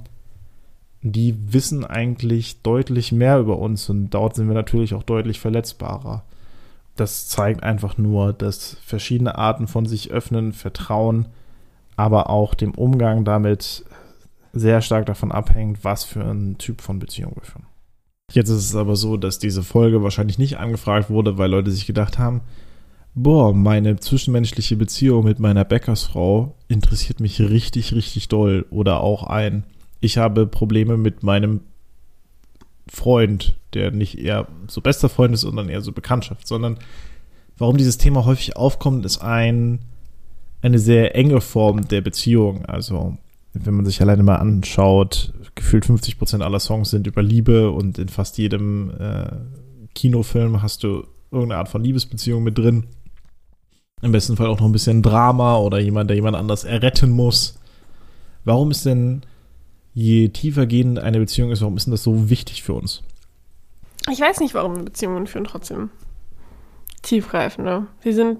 [1.04, 6.24] die wissen eigentlich deutlich mehr über uns und dort sind wir natürlich auch deutlich verletzbarer.
[6.96, 11.28] Das zeigt einfach nur, dass verschiedene Arten von sich öffnen, Vertrauen,
[11.98, 13.84] aber auch dem Umgang damit
[14.54, 17.66] sehr stark davon abhängt, was für ein Typ von Beziehung wir führen.
[18.32, 21.86] Jetzt ist es aber so, dass diese Folge wahrscheinlich nicht angefragt wurde, weil Leute sich
[21.86, 22.42] gedacht haben,
[23.16, 28.66] boah, meine zwischenmenschliche Beziehung mit meiner Bäckersfrau interessiert mich richtig, richtig doll.
[28.70, 29.64] Oder auch ein,
[30.00, 31.62] ich habe Probleme mit meinem
[32.88, 36.78] Freund, der nicht eher so bester Freund ist, sondern eher so Bekanntschaft, sondern
[37.58, 39.80] warum dieses Thema häufig aufkommt, ist ein,
[40.62, 42.66] eine sehr enge Form der Beziehung.
[42.66, 43.18] Also,
[43.54, 47.98] wenn man sich alleine mal anschaut, gefühlt 50 Prozent aller Songs sind über Liebe und
[47.98, 49.28] in fast jedem äh,
[49.96, 52.86] Kinofilm hast du irgendeine Art von Liebesbeziehung mit drin.
[54.02, 57.60] Im besten Fall auch noch ein bisschen Drama oder jemand, der jemand anders erretten muss.
[58.46, 59.24] Warum ist denn,
[59.94, 63.04] je tiefer gehend eine Beziehung ist, warum ist denn das so wichtig für uns?
[64.10, 65.90] Ich weiß nicht, warum Beziehungen führen trotzdem
[67.02, 67.88] tiefgreifende.
[68.04, 68.40] Sie sind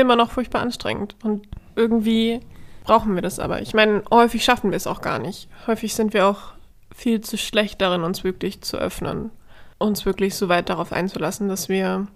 [0.00, 2.40] immer noch furchtbar anstrengend und irgendwie
[2.84, 3.62] brauchen wir das aber.
[3.62, 5.48] Ich meine, häufig schaffen wir es auch gar nicht.
[5.66, 6.52] Häufig sind wir auch
[6.94, 9.30] viel zu schlecht darin, uns wirklich zu öffnen,
[9.78, 12.06] uns wirklich so weit darauf einzulassen, dass wir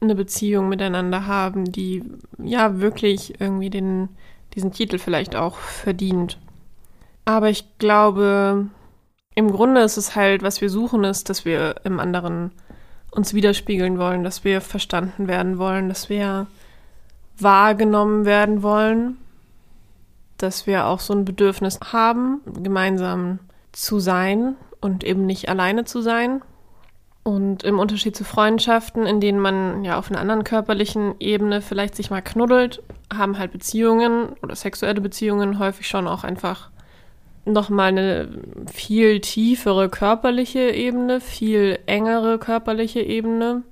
[0.00, 2.02] eine Beziehung miteinander haben, die
[2.38, 4.08] ja wirklich irgendwie den,
[4.54, 6.38] diesen Titel vielleicht auch verdient.
[7.24, 8.66] Aber ich glaube,
[9.34, 12.52] im Grunde ist es halt, was wir suchen, ist, dass wir im anderen
[13.10, 16.46] uns widerspiegeln wollen, dass wir verstanden werden wollen, dass wir
[17.38, 19.18] wahrgenommen werden wollen,
[20.38, 23.38] dass wir auch so ein Bedürfnis haben, gemeinsam
[23.72, 26.42] zu sein und eben nicht alleine zu sein.
[27.22, 31.96] Und im Unterschied zu Freundschaften, in denen man ja auf einer anderen körperlichen Ebene vielleicht
[31.96, 36.70] sich mal knuddelt, haben halt Beziehungen oder sexuelle Beziehungen häufig schon auch einfach
[37.44, 38.28] nochmal eine
[38.72, 43.62] viel tiefere körperliche Ebene, viel engere körperliche Ebene,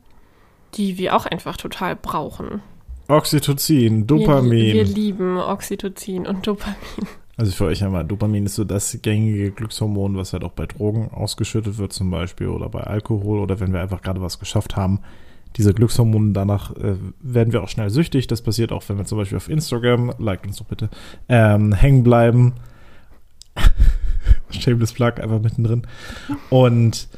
[0.74, 2.62] die wir auch einfach total brauchen.
[3.08, 4.52] Oxytocin, Dopamin.
[4.52, 6.76] Wir, wir lieben Oxytocin und Dopamin.
[7.36, 11.10] Also für euch einmal, Dopamin ist so das gängige Glückshormon, was halt auch bei Drogen
[11.10, 15.00] ausgeschüttet wird zum Beispiel oder bei Alkohol oder wenn wir einfach gerade was geschafft haben.
[15.56, 18.26] Diese Glückshormone, danach äh, werden wir auch schnell süchtig.
[18.28, 20.90] Das passiert auch, wenn wir zum Beispiel auf Instagram, like uns doch bitte,
[21.28, 22.54] ähm, hängen bleiben.
[24.50, 25.82] Shameless Plug einfach mittendrin.
[26.50, 27.08] Und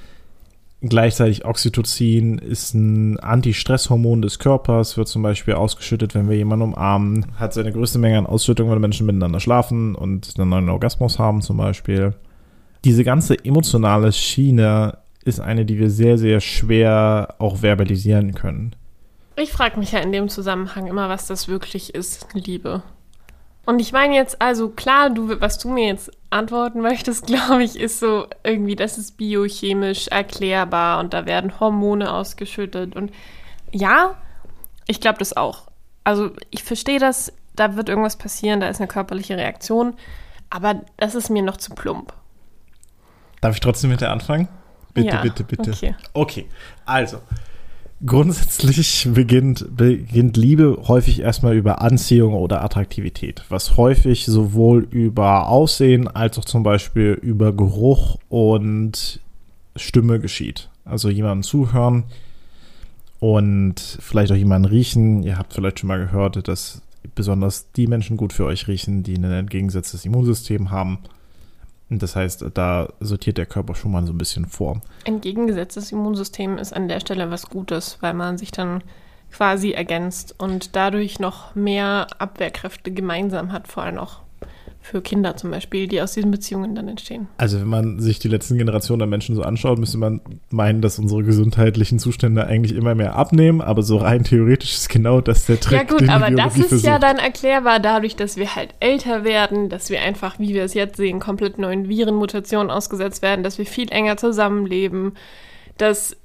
[0.89, 7.27] gleichzeitig Oxytocin ist ein Antistresshormon des Körpers, wird zum Beispiel ausgeschüttet, wenn wir jemanden umarmen,
[7.39, 11.43] hat seine größte Menge an Ausschüttung, wenn Menschen miteinander schlafen und einen neuen Orgasmus haben
[11.43, 12.15] zum Beispiel.
[12.85, 18.77] Diese ganze emotionale Schiene ist eine, die wir sehr, sehr schwer auch verbalisieren können.
[19.37, 22.83] Ich frage mich ja in dem Zusammenhang immer, was das wirklich ist, Liebe.
[23.67, 27.79] Und ich meine jetzt, also klar, du, was du mir jetzt antworten möchtest, glaube ich,
[27.79, 32.97] ist so irgendwie, das ist biochemisch erklärbar und da werden Hormone ausgeschüttet.
[32.97, 33.13] Und
[33.73, 34.15] ja,
[34.87, 35.67] ich glaube das auch.
[36.05, 39.95] Also ich verstehe das, da wird irgendwas passieren, da ist eine körperliche Reaktion,
[40.49, 42.13] aber das ist mir noch zu plump.
[43.41, 44.49] Darf ich trotzdem mit der anfangen?
[44.95, 45.73] Bitte, Ja, bitte, bitte.
[45.73, 45.95] okay.
[46.15, 46.49] okay,
[46.87, 47.21] also.
[48.05, 56.07] Grundsätzlich beginnt, beginnt Liebe häufig erstmal über Anziehung oder Attraktivität, was häufig sowohl über Aussehen
[56.07, 59.21] als auch zum Beispiel über Geruch und
[59.77, 60.69] Stimme geschieht.
[60.85, 62.05] Also jemandem zuhören
[63.19, 65.23] und vielleicht auch jemanden riechen.
[65.23, 66.83] Ihr habt vielleicht schon mal gehört, dass
[67.15, 70.99] besonders die Menschen gut für euch riechen, die ein entgegengesetztes Immunsystem haben.
[71.89, 74.81] Das heißt, da sortiert der Körper schon mal so ein bisschen vor.
[75.05, 78.83] Entgegengesetztes Immunsystem ist an der Stelle was Gutes, weil man sich dann
[79.31, 84.21] quasi ergänzt und dadurch noch mehr Abwehrkräfte gemeinsam hat, vor allem auch
[84.87, 87.27] für Kinder zum Beispiel, die aus diesen Beziehungen dann entstehen.
[87.39, 90.21] Also wenn man sich die letzten Generationen der Menschen so anschaut, müsste man
[90.51, 95.21] meinen, dass unsere gesundheitlichen Zustände eigentlich immer mehr abnehmen, aber so rein theoretisch ist genau
[95.21, 95.79] das der Trick.
[95.79, 97.03] Ja gut, aber das ist ja versucht.
[97.03, 100.97] dann erklärbar dadurch, dass wir halt älter werden, dass wir einfach, wie wir es jetzt
[100.97, 105.15] sehen, komplett neuen Virenmutationen ausgesetzt werden, dass wir viel enger zusammenleben,
[105.79, 106.17] dass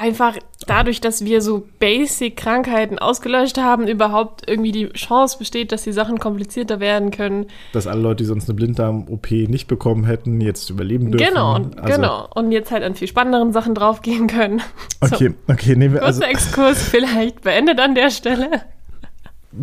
[0.00, 0.36] einfach
[0.66, 6.18] dadurch, dass wir so Basic-Krankheiten ausgelöscht haben, überhaupt irgendwie die Chance besteht, dass die Sachen
[6.18, 7.46] komplizierter werden können.
[7.72, 11.26] dass alle Leute, die sonst eine Blinddarm-OP nicht bekommen hätten, jetzt überleben dürfen.
[11.26, 12.28] Genau, Also, genau.
[12.34, 14.62] Und jetzt halt an viel spannenderen Sachen draufgehen können.
[15.02, 18.48] So, Okay, okay, nehmen wir also kurzer Exkurs vielleicht beendet an der Stelle.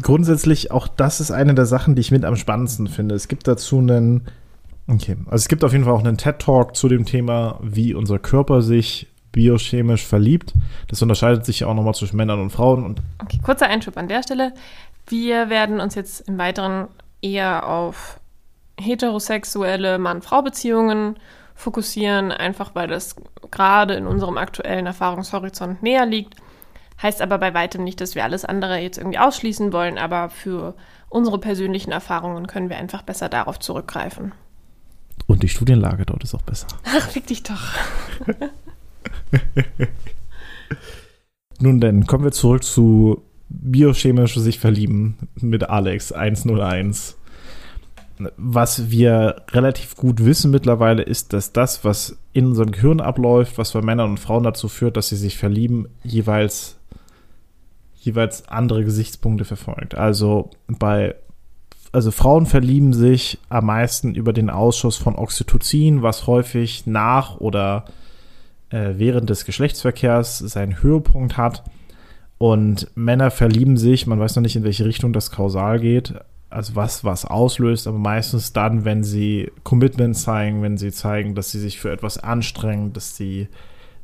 [0.01, 3.13] grundsätzlich auch das ist eine der Sachen, die ich mit am spannendsten finde.
[3.15, 4.23] Es gibt dazu einen,
[4.87, 8.19] okay, also es gibt auf jeden Fall auch einen TED-Talk zu dem Thema, wie unser
[8.19, 10.53] Körper sich biochemisch verliebt.
[10.87, 14.07] Das unterscheidet sich ja auch nochmal zwischen Männern und Frauen und Okay, kurzer Einschub an
[14.07, 14.51] der Stelle.
[15.05, 16.87] Wir werden uns jetzt im Weiteren
[17.21, 18.19] eher auf
[18.79, 21.17] heterosexuelle Mann-Frau-Beziehungen
[21.53, 23.15] fokussieren, einfach weil das
[23.51, 26.33] gerade in unserem aktuellen Erfahrungshorizont näher liegt.
[26.99, 30.73] Heißt aber bei weitem nicht, dass wir alles andere jetzt irgendwie ausschließen wollen, aber für
[31.09, 34.31] unsere persönlichen Erfahrungen können wir einfach besser darauf zurückgreifen.
[35.27, 36.67] Und die Studienlage dort ist auch besser.
[36.85, 37.61] Ach, fick dich doch.
[41.59, 47.17] Nun denn, kommen wir zurück zu biochemisch sich verlieben mit Alex 101.
[48.35, 53.73] Was wir relativ gut wissen mittlerweile ist, dass das, was in unserem Gehirn abläuft, was
[53.73, 56.77] bei Männern und Frauen dazu führt, dass sie sich verlieben, jeweils,
[57.95, 59.95] jeweils andere Gesichtspunkte verfolgt.
[59.95, 61.15] Also bei
[61.93, 67.85] also Frauen verlieben sich am meisten über den Ausschuss von Oxytocin, was häufig nach oder
[67.87, 67.91] äh,
[68.69, 71.63] während des Geschlechtsverkehrs seinen Höhepunkt hat.
[72.37, 76.13] Und Männer verlieben sich, man weiß noch nicht, in welche Richtung das kausal geht,
[76.49, 81.51] also was was auslöst, aber meistens dann, wenn sie Commitment zeigen, wenn sie zeigen, dass
[81.51, 83.47] sie sich für etwas anstrengen, dass sie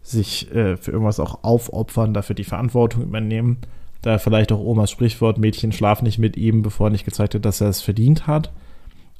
[0.01, 3.57] sich äh, für irgendwas auch aufopfern, dafür die Verantwortung übernehmen.
[4.01, 7.45] Da vielleicht auch Omas Sprichwort, Mädchen schlaf nicht mit ihm, bevor er nicht gezeigt hat,
[7.45, 8.51] dass er es verdient hat.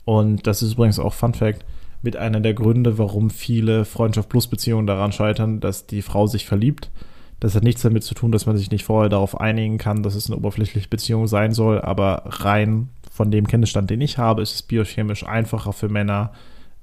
[0.04, 1.64] Und das ist übrigens auch Fun Fact,
[2.04, 6.46] mit einer der Gründe, warum viele Freundschaft Plus Beziehungen daran scheitern, dass die Frau sich
[6.46, 6.92] verliebt.
[7.40, 10.16] Das hat nichts damit zu tun, dass man sich nicht vorher darauf einigen kann, dass
[10.16, 14.54] es eine oberflächliche Beziehung sein soll, aber rein von dem Kenntnisstand, den ich habe, ist
[14.54, 16.32] es biochemisch einfacher für Männer,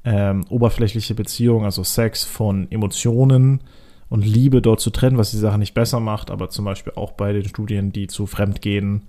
[0.05, 3.61] ähm, oberflächliche Beziehungen, also Sex von Emotionen
[4.09, 7.13] und Liebe dort zu trennen, was die Sache nicht besser macht, aber zum Beispiel auch
[7.13, 9.03] bei den Studien, die zu Fremdgehen,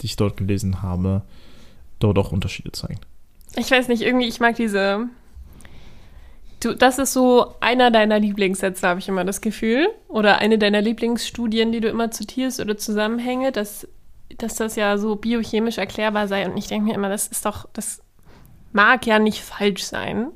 [0.00, 1.22] die ich dort gelesen habe,
[1.98, 3.00] dort auch Unterschiede zeigen.
[3.56, 5.08] Ich weiß nicht, irgendwie, ich mag diese.
[6.60, 9.88] Du, das ist so einer deiner Lieblingssätze, habe ich immer das Gefühl.
[10.08, 13.86] Oder eine deiner Lieblingsstudien, die du immer zitierst oder Zusammenhänge, dass,
[14.36, 16.48] dass das ja so biochemisch erklärbar sei.
[16.48, 18.02] Und ich denke mir immer, das ist doch, das
[18.72, 20.28] mag ja nicht falsch sein.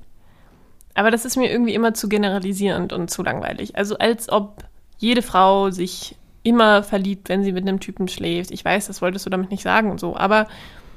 [0.94, 3.76] Aber das ist mir irgendwie immer zu generalisierend und zu langweilig.
[3.76, 4.64] Also als ob
[4.98, 8.50] jede Frau sich immer verliebt, wenn sie mit einem Typen schläft.
[8.50, 10.16] Ich weiß, das wolltest du damit nicht sagen und so.
[10.16, 10.46] Aber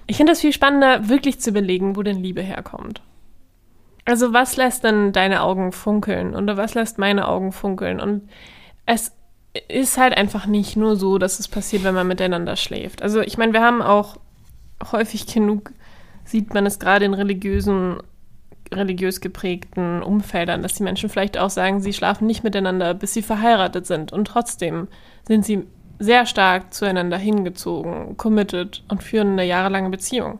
[0.07, 3.01] ich finde das viel spannender, wirklich zu überlegen, wo denn Liebe herkommt.
[4.05, 7.99] Also was lässt denn deine Augen funkeln oder was lässt meine Augen funkeln?
[7.99, 8.29] Und
[8.85, 9.11] es
[9.67, 13.01] ist halt einfach nicht nur so, dass es passiert, wenn man miteinander schläft.
[13.01, 14.17] Also ich meine, wir haben auch
[14.91, 15.71] häufig genug,
[16.23, 17.97] sieht man es gerade in religiösen
[18.73, 23.21] religiös geprägten Umfeldern, dass die Menschen vielleicht auch sagen, sie schlafen nicht miteinander, bis sie
[23.21, 24.11] verheiratet sind.
[24.11, 24.87] Und trotzdem
[25.27, 25.67] sind sie
[25.99, 30.39] sehr stark zueinander hingezogen, committed und führen eine jahrelange Beziehung.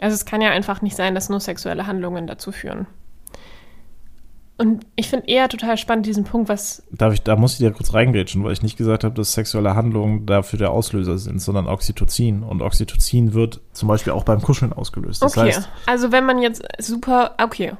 [0.00, 2.86] Also es kann ja einfach nicht sein, dass nur sexuelle Handlungen dazu führen.
[4.60, 6.82] Und ich finde eher total spannend diesen Punkt, was.
[6.90, 9.76] Darf ich, da muss ich dir kurz reingrätschen, weil ich nicht gesagt habe, dass sexuelle
[9.76, 12.42] Handlungen dafür der Auslöser sind, sondern Oxytocin.
[12.42, 15.22] Und Oxytocin wird zum Beispiel auch beim Kuscheln ausgelöst.
[15.22, 17.36] Das okay, heißt, also wenn man jetzt super.
[17.40, 17.74] Okay.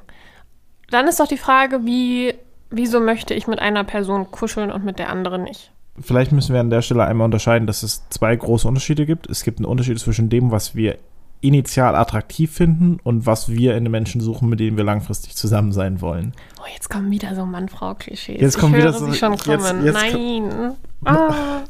[0.89, 2.33] Dann ist doch die Frage, wie,
[2.69, 5.71] wieso möchte ich mit einer Person kuscheln und mit der anderen nicht?
[6.01, 9.29] vielleicht müssen wir an der Stelle einmal unterscheiden, dass es zwei große Unterschiede gibt.
[9.29, 10.97] Es gibt einen Unterschied zwischen dem, was wir
[11.41, 15.71] initial attraktiv finden und was wir in den Menschen suchen, mit denen wir langfristig zusammen
[15.71, 16.33] sein wollen.
[16.59, 18.41] Oh, jetzt kommen wieder so Mann-Frau-Klischees.
[18.41, 19.85] Jetzt kommen ich wieder so- sie schon jetzt- kommen.
[19.85, 20.73] jetzt Nein.
[21.05, 21.61] Ah.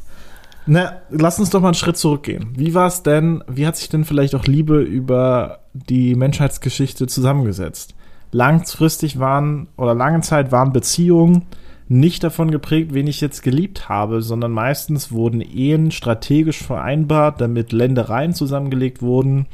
[0.66, 2.52] Na, lass uns doch mal einen Schritt zurückgehen.
[2.56, 7.94] Wie war es denn, wie hat sich denn vielleicht auch Liebe über die Menschheitsgeschichte zusammengesetzt?
[8.32, 11.46] Langfristig waren oder lange Zeit waren Beziehungen
[11.90, 17.72] nicht davon geprägt, wen ich jetzt geliebt habe, sondern meistens wurden Ehen strategisch vereinbart, damit
[17.72, 19.46] Ländereien zusammengelegt wurden,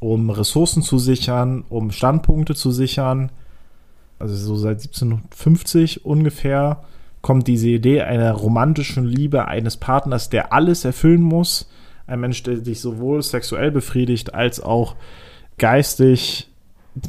[0.00, 3.30] um Ressourcen zu sichern, um Standpunkte zu sichern.
[4.18, 6.82] Also so seit 1750 ungefähr
[7.20, 11.68] kommt diese Idee einer romantischen Liebe eines Partners, der alles erfüllen muss.
[12.06, 14.96] Ein Mensch, der dich sowohl sexuell befriedigt als auch
[15.58, 16.48] geistig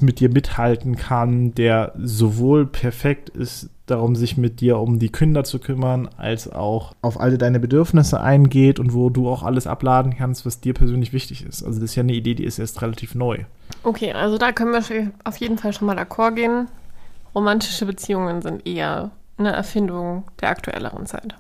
[0.01, 5.43] mit dir mithalten kann, der sowohl perfekt ist, darum sich mit dir um die Kinder
[5.43, 10.15] zu kümmern, als auch auf alle deine Bedürfnisse eingeht und wo du auch alles abladen
[10.15, 11.63] kannst, was dir persönlich wichtig ist.
[11.63, 13.39] Also das ist ja eine Idee, die ist erst relativ neu.
[13.83, 16.67] Okay, also da können wir auf jeden Fall schon mal d'accord gehen.
[17.35, 21.35] Romantische Beziehungen sind eher eine Erfindung der aktuelleren Zeit.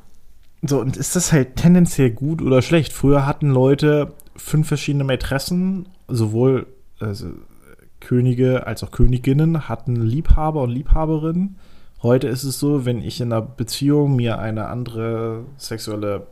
[0.61, 2.93] So, und ist das halt tendenziell gut oder schlecht?
[2.93, 6.67] Früher hatten Leute fünf verschiedene Mätressen, sowohl
[6.99, 7.27] also,
[7.99, 11.57] Könige als auch Königinnen hatten Liebhaber und Liebhaberinnen.
[12.03, 16.27] Heute ist es so, wenn ich in einer Beziehung mir eine andere sexuelle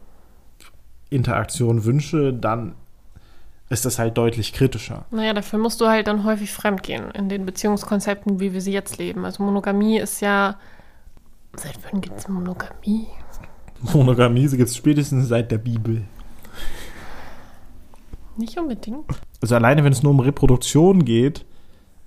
[1.09, 2.75] Interaktion wünsche, dann
[3.69, 5.05] ist das halt deutlich kritischer.
[5.11, 8.97] Naja, dafür musst du halt dann häufig fremdgehen in den Beziehungskonzepten, wie wir sie jetzt
[8.97, 9.23] leben.
[9.23, 10.57] Also Monogamie ist ja.
[11.55, 13.07] Seit wann gibt es Monogamie?
[13.93, 16.03] Monogamie gibt es spätestens seit der Bibel.
[18.35, 19.05] Nicht unbedingt.
[19.41, 21.45] also alleine wenn es nur um Reproduktion geht,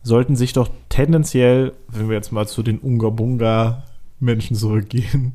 [0.05, 5.35] sollten sich doch tendenziell, wenn wir jetzt mal zu den Unga-Bunga-Menschen zurückgehen,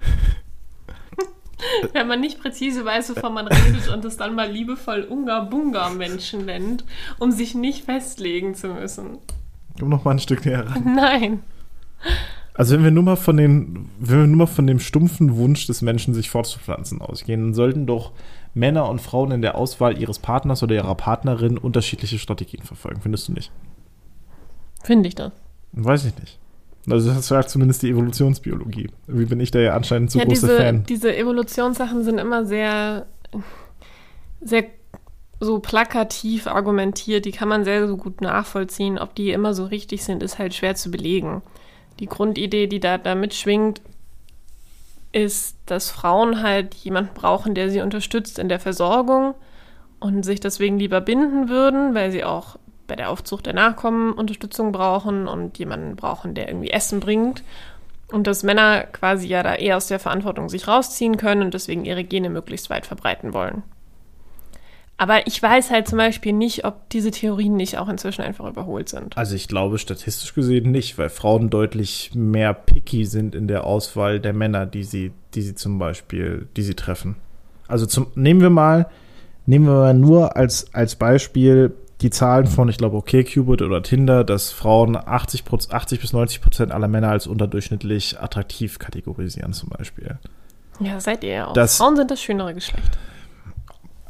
[1.92, 6.84] Wenn man nicht präzise weiß, wovon man redet und es dann mal liebevoll Unga-Bunga-Menschen nennt,
[7.18, 9.18] um sich nicht festlegen zu müssen.
[9.78, 10.94] komm noch mal ein Stück näher ran.
[10.94, 11.42] Nein.
[12.54, 15.66] Also wenn wir nur mal von den, wenn wir nur mal von dem stumpfen Wunsch
[15.66, 18.12] des Menschen, sich fortzupflanzen, ausgehen, dann sollten doch
[18.56, 23.02] Männer und Frauen in der Auswahl ihres Partners oder ihrer Partnerin unterschiedliche Strategien verfolgen.
[23.02, 23.52] Findest du nicht?
[24.82, 25.32] Finde ich das.
[25.72, 26.38] Weiß ich nicht.
[26.88, 28.88] Also das sagt zumindest die Evolutionsbiologie.
[29.08, 30.84] Irgendwie bin ich da ja anscheinend zu ja, großer diese, Fan.
[30.84, 33.06] diese Evolutionssachen sind immer sehr,
[34.40, 34.64] sehr
[35.38, 37.26] so plakativ argumentiert.
[37.26, 38.98] Die kann man sehr so gut nachvollziehen.
[38.98, 41.42] Ob die immer so richtig sind, ist halt schwer zu belegen.
[42.00, 43.82] Die Grundidee, die da, da mitschwingt,
[45.16, 49.34] ist, dass Frauen halt jemanden brauchen, der sie unterstützt in der Versorgung
[49.98, 54.72] und sich deswegen lieber binden würden, weil sie auch bei der Aufzucht der Nachkommen Unterstützung
[54.72, 57.42] brauchen und jemanden brauchen, der irgendwie Essen bringt.
[58.12, 61.86] Und dass Männer quasi ja da eher aus der Verantwortung sich rausziehen können und deswegen
[61.86, 63.62] ihre Gene möglichst weit verbreiten wollen.
[64.98, 68.88] Aber ich weiß halt zum Beispiel nicht, ob diese Theorien nicht auch inzwischen einfach überholt
[68.88, 69.16] sind.
[69.16, 74.20] Also ich glaube statistisch gesehen nicht, weil Frauen deutlich mehr picky sind in der Auswahl
[74.20, 77.16] der Männer, die sie, die sie zum Beispiel, die sie treffen.
[77.68, 78.86] Also zum, nehmen wir mal,
[79.44, 84.24] nehmen wir mal nur als, als Beispiel die Zahlen von, ich glaube, OkCupid oder Tinder,
[84.24, 89.68] dass Frauen 80, Proz- 80 bis 90 Prozent aller Männer als unterdurchschnittlich attraktiv kategorisieren zum
[89.70, 90.18] Beispiel.
[90.80, 91.52] Ja, seid ihr ja auch.
[91.52, 92.98] Das- Frauen sind das schönere Geschlecht.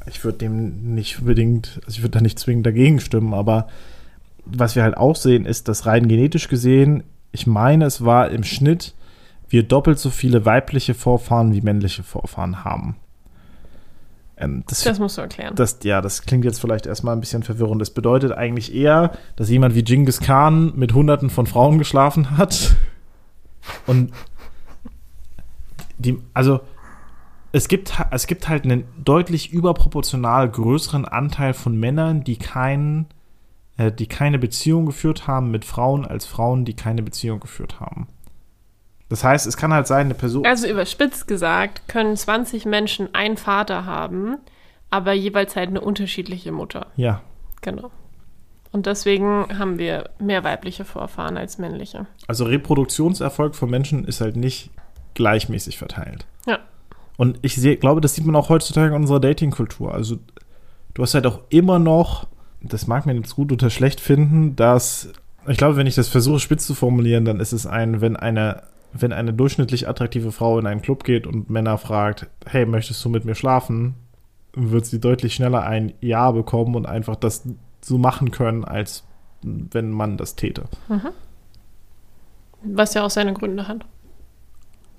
[0.08, 3.68] Ich würde dem nicht unbedingt, also ich würde da nicht zwingend dagegen stimmen, aber
[4.44, 8.44] was wir halt auch sehen, ist, dass rein genetisch gesehen, ich meine, es war im
[8.44, 8.94] Schnitt,
[9.48, 12.96] wir doppelt so viele weibliche Vorfahren wie männliche Vorfahren haben.
[14.36, 15.54] Ähm, das, Das musst du erklären.
[15.54, 17.80] das, ja, das klingt jetzt vielleicht erstmal ein bisschen verwirrend.
[17.80, 22.76] Das bedeutet eigentlich eher, dass jemand wie Genghis Khan mit hunderten von Frauen geschlafen hat.
[23.86, 24.12] Und
[25.98, 26.60] die, also
[27.56, 33.06] es gibt, es gibt halt einen deutlich überproportional größeren Anteil von Männern, die keinen,
[33.78, 38.08] äh, die keine Beziehung geführt haben mit Frauen, als Frauen, die keine Beziehung geführt haben.
[39.08, 40.44] Das heißt, es kann halt sein, eine Person.
[40.44, 44.36] Also überspitzt gesagt, können 20 Menschen einen Vater haben,
[44.90, 46.88] aber jeweils halt eine unterschiedliche Mutter.
[46.96, 47.22] ja,
[47.62, 47.90] Genau.
[48.70, 52.06] Und deswegen haben wir mehr weibliche Vorfahren als männliche.
[52.26, 54.70] Also Reproduktionserfolg von Menschen ist halt nicht
[55.14, 56.26] gleichmäßig verteilt.
[56.46, 56.58] Ja.
[57.16, 59.94] Und ich seh, glaube, das sieht man auch heutzutage in unserer Datingkultur.
[59.94, 60.18] Also
[60.94, 62.26] du hast halt auch immer noch,
[62.60, 65.12] das mag man jetzt gut oder schlecht finden, dass,
[65.46, 68.62] ich glaube, wenn ich das versuche spitz zu formulieren, dann ist es ein, wenn eine,
[68.92, 73.08] wenn eine durchschnittlich attraktive Frau in einen Club geht und Männer fragt, hey, möchtest du
[73.08, 73.94] mit mir schlafen?
[74.56, 77.46] wird sie deutlich schneller ein Ja bekommen und einfach das
[77.82, 79.04] so machen können, als
[79.42, 80.64] wenn man das täte.
[80.88, 81.10] Mhm.
[82.62, 83.84] Was ja auch seine Gründe hat.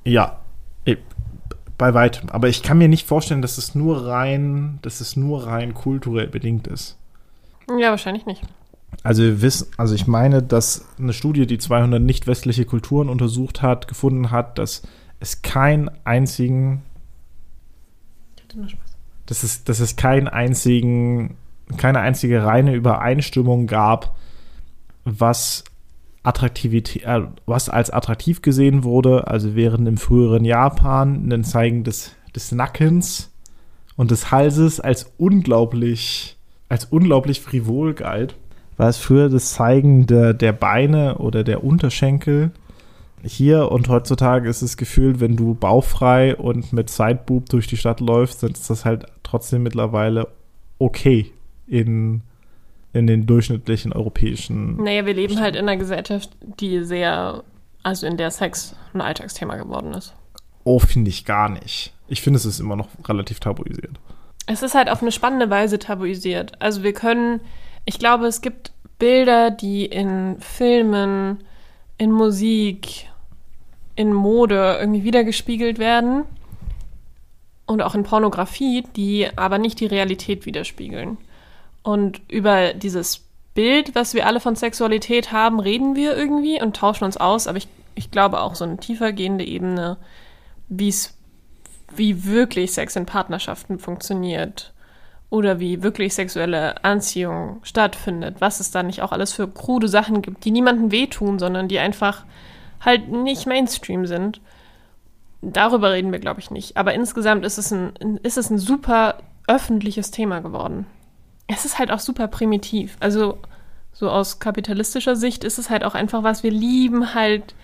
[0.05, 0.39] Ja,
[1.77, 2.29] bei weitem.
[2.29, 6.27] Aber ich kann mir nicht vorstellen, dass es nur rein, dass es nur rein kulturell
[6.27, 6.97] bedingt ist.
[7.79, 8.41] Ja, wahrscheinlich nicht.
[9.03, 13.61] Also wir wissen, also ich meine, dass eine Studie, die 200 nicht westliche Kulturen untersucht
[13.61, 14.81] hat, gefunden hat, dass
[15.19, 16.83] es keinen einzigen
[18.35, 18.87] Ich hatte nur Spaß
[19.27, 21.37] dass es, dass es keinen einzigen,
[21.77, 24.15] keine einzige reine Übereinstimmung gab,
[25.03, 25.63] was
[26.27, 32.11] Attraktivität, äh, was als attraktiv gesehen wurde, also während im früheren Japan ein Zeigen des,
[32.35, 33.31] des Nackens
[33.95, 36.37] und des Halses als unglaublich,
[36.69, 38.35] als unglaublich frivol galt,
[38.75, 42.51] war es früher das Zeigen der, der Beine oder der Unterschenkel?
[43.23, 47.99] Hier und heutzutage ist es gefühlt, wenn du bauchfrei und mit Sideboob durch die Stadt
[47.99, 50.27] läufst, dann ist das halt trotzdem mittlerweile
[50.77, 51.31] okay
[51.65, 52.21] in,
[52.97, 54.83] in den durchschnittlichen europäischen.
[54.83, 57.43] Naja, wir leben halt in einer Gesellschaft, die sehr,
[57.83, 60.13] also in der Sex ein Alltagsthema geworden ist.
[60.63, 61.93] Oh, finde ich gar nicht.
[62.07, 63.99] Ich finde, es ist immer noch relativ tabuisiert.
[64.47, 66.61] Es ist halt auf eine spannende Weise tabuisiert.
[66.61, 67.41] Also wir können,
[67.85, 71.43] ich glaube, es gibt Bilder, die in Filmen,
[71.97, 73.07] in Musik,
[73.95, 76.23] in Mode irgendwie wiedergespiegelt werden
[77.65, 81.17] und auch in Pornografie, die aber nicht die Realität widerspiegeln.
[81.83, 87.05] Und über dieses Bild, was wir alle von Sexualität haben, reden wir irgendwie und tauschen
[87.05, 89.97] uns aus, aber ich, ich glaube auch so eine tiefergehende Ebene,
[90.69, 90.93] wie
[92.25, 94.73] wirklich Sex in Partnerschaften funktioniert
[95.29, 100.21] oder wie wirklich sexuelle Anziehung stattfindet, was es da nicht auch alles für krude Sachen
[100.21, 102.25] gibt, die niemandem wehtun, sondern die einfach
[102.79, 104.39] halt nicht Mainstream sind.
[105.41, 106.77] Darüber reden wir, glaube ich, nicht.
[106.77, 110.85] Aber insgesamt ist es, ein, ist es ein super öffentliches Thema geworden.
[111.47, 112.97] Es ist halt auch super primitiv.
[112.99, 113.37] Also,
[113.93, 117.55] so aus kapitalistischer Sicht ist es halt auch einfach was, wir lieben halt.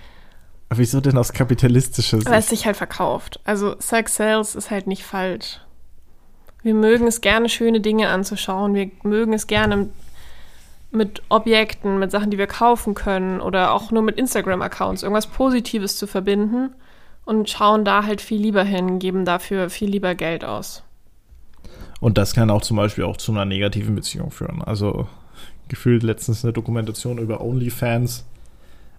[0.69, 2.29] Aber wieso denn aus kapitalistischer Sicht?
[2.29, 3.39] Weil es sich halt verkauft.
[3.43, 5.59] Also, Sex Sales ist halt nicht falsch.
[6.61, 8.73] Wir mögen es gerne, schöne Dinge anzuschauen.
[8.73, 9.89] Wir mögen es gerne,
[10.93, 15.97] mit Objekten, mit Sachen, die wir kaufen können oder auch nur mit Instagram-Accounts irgendwas Positives
[15.97, 16.73] zu verbinden
[17.25, 20.83] und schauen da halt viel lieber hin, geben dafür viel lieber Geld aus.
[22.03, 24.61] Und das kann auch zum Beispiel auch zu einer negativen Beziehung führen.
[24.61, 25.07] Also
[25.69, 28.25] gefühlt letztens eine Dokumentation über OnlyFans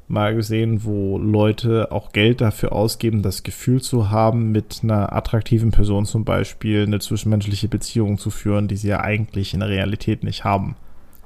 [0.08, 5.70] mal gesehen, wo Leute auch Geld dafür ausgeben, das Gefühl zu haben, mit einer attraktiven
[5.70, 10.24] Person zum Beispiel eine zwischenmenschliche Beziehung zu führen, die sie ja eigentlich in der Realität
[10.24, 10.74] nicht haben.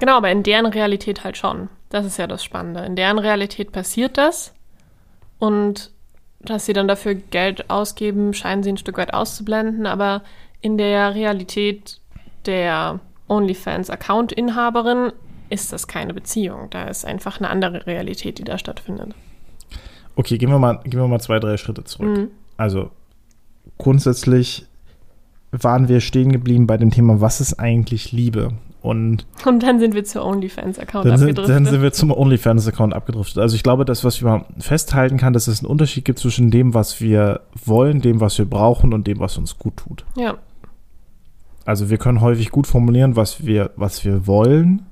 [0.00, 1.68] Genau, aber in deren Realität halt schon.
[1.90, 2.84] Das ist ja das Spannende.
[2.84, 4.52] In deren Realität passiert das
[5.38, 5.92] und
[6.40, 10.22] dass sie dann dafür Geld ausgeben, scheinen sie ein Stück weit auszublenden, aber
[10.60, 12.00] in der Realität
[12.46, 15.12] der OnlyFans-Account-Inhaberin
[15.50, 16.68] ist das keine Beziehung.
[16.70, 19.14] Da ist einfach eine andere Realität, die da stattfindet.
[20.16, 22.18] Okay, gehen wir mal, gehen wir mal zwei, drei Schritte zurück.
[22.18, 22.28] Mhm.
[22.56, 22.90] Also
[23.78, 24.66] grundsätzlich
[25.52, 28.52] waren wir stehen geblieben bei dem Thema, was ist eigentlich Liebe?
[28.80, 31.48] Und, und dann sind wir zur OnlyFans-Account abgedriftet.
[31.48, 33.38] Dann sind wir zum OnlyFans-Account abgedriftet.
[33.38, 36.74] Also ich glaube, das, was man festhalten kann, dass es einen Unterschied gibt zwischen dem,
[36.74, 40.04] was wir wollen, dem, was wir brauchen und dem, was uns gut tut.
[40.16, 40.38] Ja.
[41.68, 44.86] Also wir können häufig gut formulieren, was wir, was wir wollen.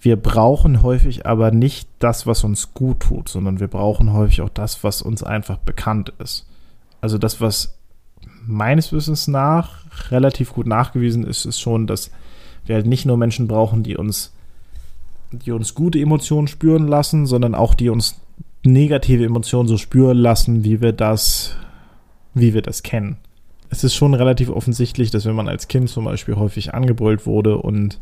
[0.00, 4.48] Wir brauchen häufig aber nicht das, was uns gut tut, sondern wir brauchen häufig auch
[4.48, 6.46] das, was uns einfach bekannt ist.
[7.02, 7.76] Also das, was
[8.46, 12.10] meines Wissens nach relativ gut nachgewiesen ist, ist schon, dass
[12.64, 14.32] wir halt nicht nur Menschen brauchen, die uns,
[15.32, 18.18] die uns gute Emotionen spüren lassen, sondern auch die uns
[18.64, 21.56] negative Emotionen so spüren lassen, wie wir das,
[22.32, 23.18] wie wir das kennen.
[23.70, 27.56] Es ist schon relativ offensichtlich, dass wenn man als Kind zum Beispiel häufig angebrüllt wurde
[27.56, 27.98] und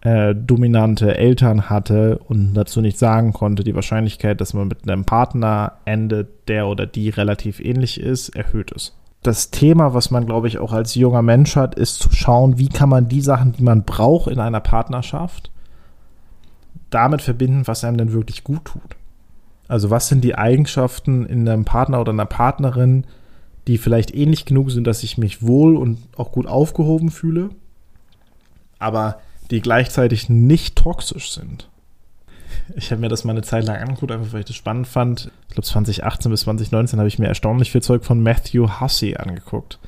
[0.00, 5.04] äh, dominante Eltern hatte und dazu nichts sagen konnte, die Wahrscheinlichkeit, dass man mit einem
[5.04, 10.48] Partner endet, der oder die relativ ähnlich ist, erhöht ist das Thema, was man, glaube
[10.48, 13.62] ich, auch als junger Mensch hat, ist zu schauen, wie kann man die Sachen, die
[13.62, 15.50] man braucht in einer Partnerschaft,
[16.90, 18.96] damit verbinden, was einem denn wirklich gut tut.
[19.66, 23.04] Also was sind die Eigenschaften in einem Partner oder einer Partnerin,
[23.68, 27.50] die vielleicht ähnlich genug sind, dass ich mich wohl und auch gut aufgehoben fühle,
[28.78, 31.68] aber die gleichzeitig nicht toxisch sind.
[32.76, 35.30] Ich habe mir das mal eine Zeit lang angeguckt, einfach weil ich das spannend fand.
[35.48, 39.78] Ich glaube 2018 bis 2019 habe ich mir erstaunlich viel Zeug von Matthew Hussey angeguckt.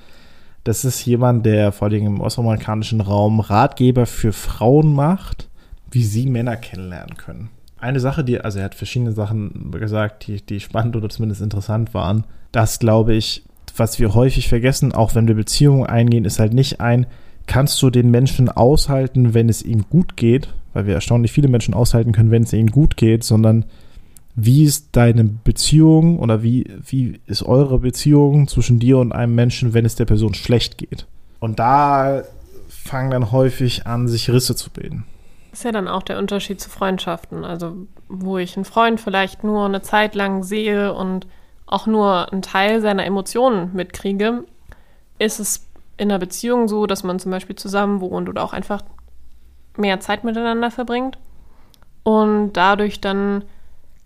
[0.64, 5.48] Das ist jemand, der vor allem im ostamerikanischen Raum Ratgeber für Frauen macht,
[5.90, 7.48] wie sie Männer kennenlernen können.
[7.78, 11.94] Eine Sache, die, also er hat verschiedene Sachen gesagt, die, die spannend oder zumindest interessant
[11.94, 12.24] waren.
[12.52, 13.42] Das glaube ich,
[13.76, 17.06] was wir häufig vergessen, auch wenn wir Beziehungen eingehen, ist halt nicht ein,
[17.46, 21.74] kannst du den Menschen aushalten, wenn es ihm gut geht, weil wir erstaunlich viele Menschen
[21.74, 23.64] aushalten können, wenn es ihnen gut geht, sondern
[24.36, 29.74] wie ist deine Beziehung oder wie, wie ist eure Beziehung zwischen dir und einem Menschen,
[29.74, 31.06] wenn es der Person schlecht geht?
[31.40, 32.22] Und da
[32.68, 35.04] fangen dann häufig an, sich Risse zu bilden.
[35.52, 37.44] Ist ja dann auch der Unterschied zu Freundschaften.
[37.44, 41.26] Also, wo ich einen Freund vielleicht nur eine Zeit lang sehe und
[41.70, 44.44] auch nur einen Teil seiner Emotionen mitkriege,
[45.18, 45.66] ist es
[45.96, 48.82] in einer Beziehung so, dass man zum Beispiel zusammen wohnt oder auch einfach
[49.76, 51.18] mehr Zeit miteinander verbringt
[52.02, 53.44] und dadurch dann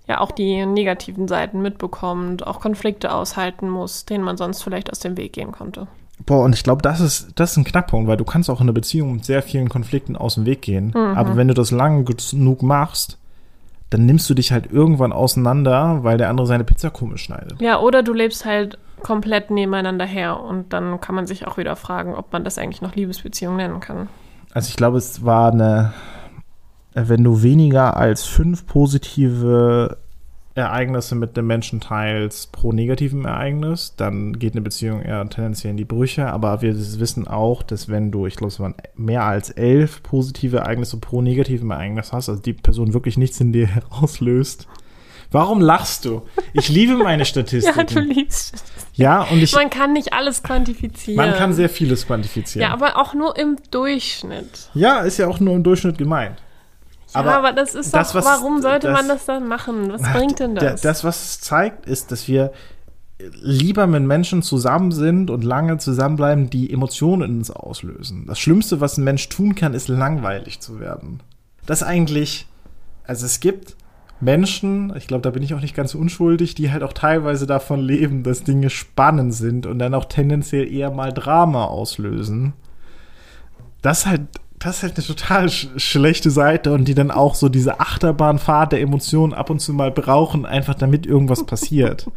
[0.07, 5.01] ja auch die negativen Seiten mitbekommt, auch Konflikte aushalten muss, denen man sonst vielleicht aus
[5.01, 5.87] dem Weg gehen konnte.
[6.27, 8.67] Boah, und ich glaube, das ist, das ist ein Knackpunkt, weil du kannst auch in
[8.67, 10.89] einer Beziehung mit sehr vielen Konflikten aus dem Weg gehen.
[10.89, 11.17] Mhm.
[11.17, 13.19] Aber wenn du das lang genug machst,
[13.95, 17.61] dann nimmst du dich halt irgendwann auseinander, weil der andere seine Pizza komisch schneidet.
[17.61, 21.77] Ja, oder du lebst halt komplett nebeneinander her und dann kann man sich auch wieder
[21.77, 24.09] fragen, ob man das eigentlich noch Liebesbeziehung nennen kann.
[24.53, 25.93] Also ich glaube, es war eine,
[26.95, 29.97] wenn du weniger als fünf positive
[30.55, 35.77] Ereignisse mit dem Menschen teilst pro negativen Ereignis, dann geht eine Beziehung eher tendenziell in
[35.77, 36.27] die Brüche.
[36.27, 40.59] Aber wir wissen auch, dass wenn du, ich glaube, es waren mehr als elf positive
[40.59, 44.69] Ereignisse pro negativen Ereignis hast, also die Person wirklich nichts in dir herauslöst.
[45.33, 46.23] Warum lachst du?
[46.53, 47.77] Ich liebe meine Statistiken.
[47.77, 49.03] ja, du liebst Statistiken.
[49.03, 49.53] Ja, und ich.
[49.53, 51.17] Man kann nicht alles quantifizieren.
[51.17, 52.69] Man kann sehr vieles quantifizieren.
[52.69, 54.71] Ja, aber auch nur im Durchschnitt.
[54.75, 56.37] Ja, ist ja auch nur im Durchschnitt gemeint.
[57.15, 59.93] Aber, aber das ist das, doch, was, warum sollte das, man das dann machen?
[59.93, 60.81] Was bringt denn das?
[60.81, 62.53] Das, was es zeigt, ist, dass wir
[63.41, 68.27] lieber mit Menschen zusammen sind und lange zusammenbleiben, die Emotionen in uns auslösen.
[68.27, 71.21] Das Schlimmste, was ein Mensch tun kann, ist langweilig zu werden.
[71.67, 72.47] Das eigentlich,
[73.05, 73.77] also es gibt
[74.21, 77.81] Menschen, ich glaube, da bin ich auch nicht ganz unschuldig, die halt auch teilweise davon
[77.81, 82.55] leben, dass Dinge spannend sind und dann auch tendenziell eher mal Drama auslösen.
[83.83, 84.23] Das halt
[84.65, 88.73] das ist halt eine total sch schlechte Seite und die dann auch so diese Achterbahnfahrt
[88.73, 92.11] der Emotionen ab und zu mal brauchen, einfach damit irgendwas passiert.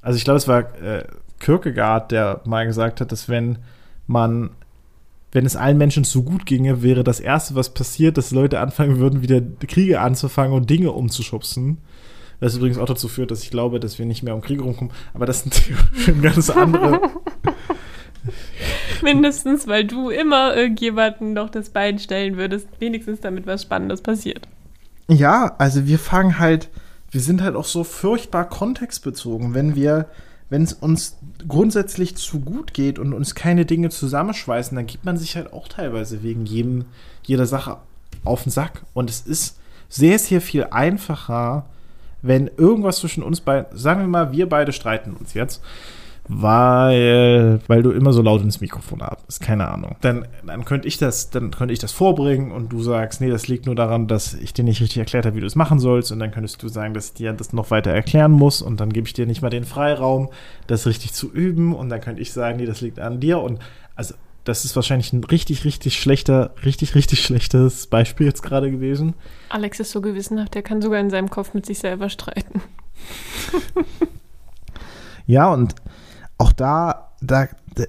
[0.00, 1.04] Also ich glaube, es war äh,
[1.40, 3.58] Kierkegaard, der mal gesagt hat, dass wenn
[4.06, 4.50] man,
[5.32, 8.98] wenn es allen Menschen zu gut ginge, wäre das Erste, was passiert, dass Leute anfangen
[8.98, 11.78] würden, wieder Kriege anzufangen und Dinge umzuschubsen.
[12.38, 14.94] Was übrigens auch dazu führt, dass ich glaube, dass wir nicht mehr um Kriege rumkommen.
[15.12, 15.60] Aber das sind
[16.06, 17.00] ein ganz andere,
[19.02, 24.48] Mindestens, weil du immer irgendjemanden noch das Bein stellen würdest, wenigstens damit was Spannendes passiert.
[25.08, 26.68] Ja, also wir fangen halt,
[27.10, 30.06] wir sind halt auch so furchtbar kontextbezogen, wenn wir,
[30.48, 35.16] wenn es uns grundsätzlich zu gut geht und uns keine Dinge zusammenschweißen, dann gibt man
[35.16, 36.84] sich halt auch teilweise wegen jedem,
[37.24, 37.78] jeder Sache
[38.24, 38.82] auf den Sack.
[38.94, 41.66] Und es ist sehr, sehr viel einfacher,
[42.22, 45.62] wenn irgendwas zwischen uns beiden, sagen wir mal, wir beide streiten uns jetzt
[46.32, 49.40] weil, weil du immer so laut ins Mikrofon atmest.
[49.40, 49.96] Keine Ahnung.
[50.00, 53.48] Dann, dann könnte ich das, dann könnte ich das vorbringen und du sagst, nee, das
[53.48, 56.12] liegt nur daran, dass ich dir nicht richtig erklärt habe, wie du es machen sollst.
[56.12, 58.92] Und dann könntest du sagen, dass ich dir das noch weiter erklären muss und dann
[58.92, 60.28] gebe ich dir nicht mal den Freiraum,
[60.68, 61.74] das richtig zu üben.
[61.74, 63.40] Und dann könnte ich sagen, nee, das liegt an dir.
[63.40, 63.58] Und
[63.96, 64.14] also,
[64.44, 69.14] das ist wahrscheinlich ein richtig, richtig schlechter, richtig, richtig schlechtes Beispiel jetzt gerade gewesen.
[69.48, 72.62] Alex ist so gewissenhaft, der kann sogar in seinem Kopf mit sich selber streiten.
[75.26, 75.74] ja, und
[76.40, 77.84] auch da, da, da,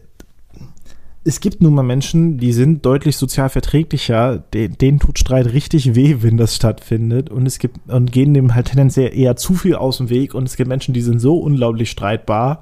[1.24, 5.96] es gibt nun mal Menschen, die sind deutlich sozial verträglicher, denen, denen tut Streit richtig
[5.96, 7.30] weh, wenn das stattfindet.
[7.30, 10.34] Und es gibt und gehen dem halt tendenziell eher zu viel aus dem Weg.
[10.34, 12.62] Und es gibt Menschen, die sind so unglaublich streitbar,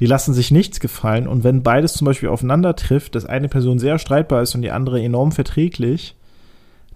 [0.00, 1.28] die lassen sich nichts gefallen.
[1.28, 4.72] Und wenn beides zum Beispiel aufeinander trifft, dass eine Person sehr streitbar ist und die
[4.72, 6.16] andere enorm verträglich,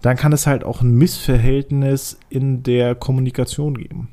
[0.01, 4.09] dann kann es halt auch ein Missverhältnis in der Kommunikation geben.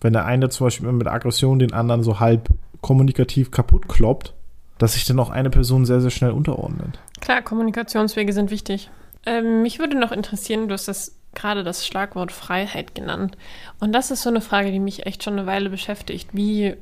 [0.00, 2.50] Wenn der eine zum Beispiel mit Aggression den anderen so halb
[2.86, 4.32] kommunikativ kaputt kloppt,
[4.78, 7.00] dass sich dann auch eine Person sehr, sehr schnell unterordnet.
[7.20, 8.90] Klar, Kommunikationswege sind wichtig.
[9.26, 13.36] Ähm, mich würde noch interessieren, du hast das gerade das Schlagwort Freiheit genannt.
[13.80, 16.28] Und das ist so eine Frage, die mich echt schon eine Weile beschäftigt.
[16.32, 16.76] Wie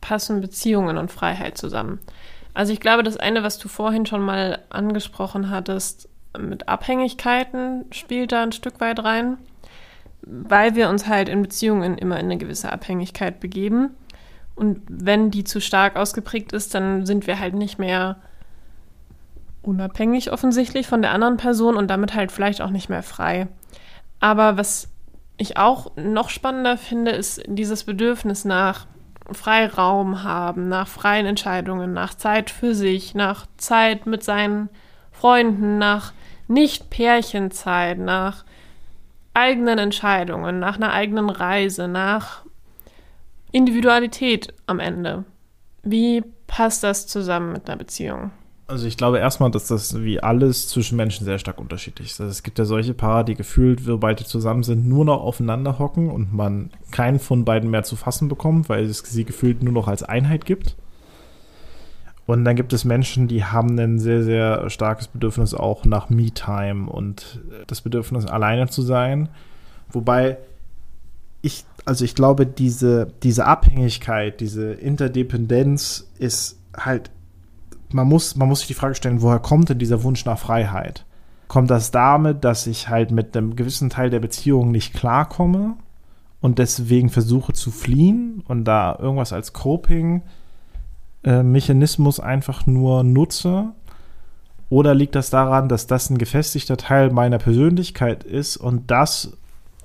[0.00, 1.98] passen Beziehungen und Freiheit zusammen?
[2.54, 8.32] Also ich glaube, das eine, was du vorhin schon mal angesprochen hattest, mit Abhängigkeiten spielt
[8.32, 9.36] da ein Stück weit rein,
[10.22, 13.90] weil wir uns halt in Beziehungen immer in eine gewisse Abhängigkeit begeben.
[14.54, 18.16] Und wenn die zu stark ausgeprägt ist, dann sind wir halt nicht mehr
[19.62, 23.48] unabhängig offensichtlich von der anderen Person und damit halt vielleicht auch nicht mehr frei.
[24.20, 24.88] Aber was
[25.36, 28.86] ich auch noch spannender finde, ist dieses Bedürfnis nach
[29.32, 34.68] Freiraum haben, nach freien Entscheidungen, nach Zeit für sich, nach Zeit mit seinen
[35.10, 36.12] Freunden, nach
[36.46, 38.44] Nicht-Pärchenzeit, nach
[39.32, 42.43] eigenen Entscheidungen, nach einer eigenen Reise, nach
[43.54, 45.24] Individualität am Ende.
[45.84, 48.32] Wie passt das zusammen mit einer Beziehung?
[48.66, 52.20] Also ich glaube erstmal, dass das wie alles zwischen Menschen sehr stark unterschiedlich ist.
[52.20, 55.78] Also es gibt ja solche Paare, die gefühlt, sobald die zusammen sind, nur noch aufeinander
[55.78, 59.72] hocken und man keinen von beiden mehr zu fassen bekommt, weil es sie gefühlt nur
[59.72, 60.74] noch als Einheit gibt.
[62.26, 66.90] Und dann gibt es Menschen, die haben ein sehr, sehr starkes Bedürfnis auch nach Me-Time
[66.90, 69.28] und das Bedürfnis, alleine zu sein.
[69.90, 70.38] Wobei
[71.44, 77.10] ich, also ich glaube, diese, diese Abhängigkeit, diese Interdependenz ist halt
[77.94, 81.06] man muss, man muss sich die Frage stellen, woher kommt denn dieser Wunsch nach Freiheit?
[81.46, 85.76] Kommt das damit, dass ich halt mit einem gewissen Teil der Beziehung nicht klarkomme
[86.40, 93.70] und deswegen versuche zu fliehen und da irgendwas als Coping-Mechanismus einfach nur nutze?
[94.70, 99.36] Oder liegt das daran, dass das ein gefestigter Teil meiner Persönlichkeit ist und das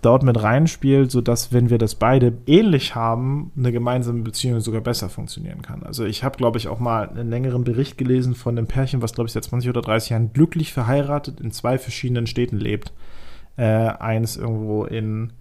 [0.01, 5.09] dort mit reinspielt, sodass, wenn wir das beide ähnlich haben, eine gemeinsame Beziehung sogar besser
[5.09, 5.83] funktionieren kann.
[5.83, 9.13] Also ich habe, glaube ich, auch mal einen längeren Bericht gelesen von einem Pärchen, was,
[9.13, 12.93] glaube ich, seit 20 oder 30 Jahren glücklich verheiratet in zwei verschiedenen Städten lebt.
[13.57, 15.33] Äh, eins irgendwo in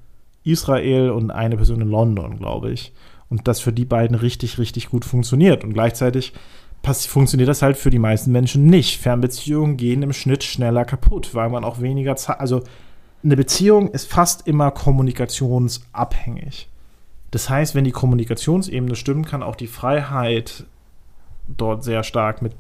[0.45, 2.93] Israel und eine Person in London, glaube ich.
[3.29, 5.63] Und das für die beiden richtig, richtig gut funktioniert.
[5.63, 6.33] Und gleichzeitig
[6.83, 9.01] funktioniert das halt für die meisten Menschen nicht.
[9.01, 12.63] Fernbeziehungen gehen im Schnitt schneller kaputt, weil man auch weniger Zeit, also
[13.25, 16.69] eine Beziehung ist fast immer kommunikationsabhängig.
[17.31, 20.65] Das heißt, wenn die Kommunikationsebene stimmt, kann auch die Freiheit
[21.49, 22.55] dort sehr stark mit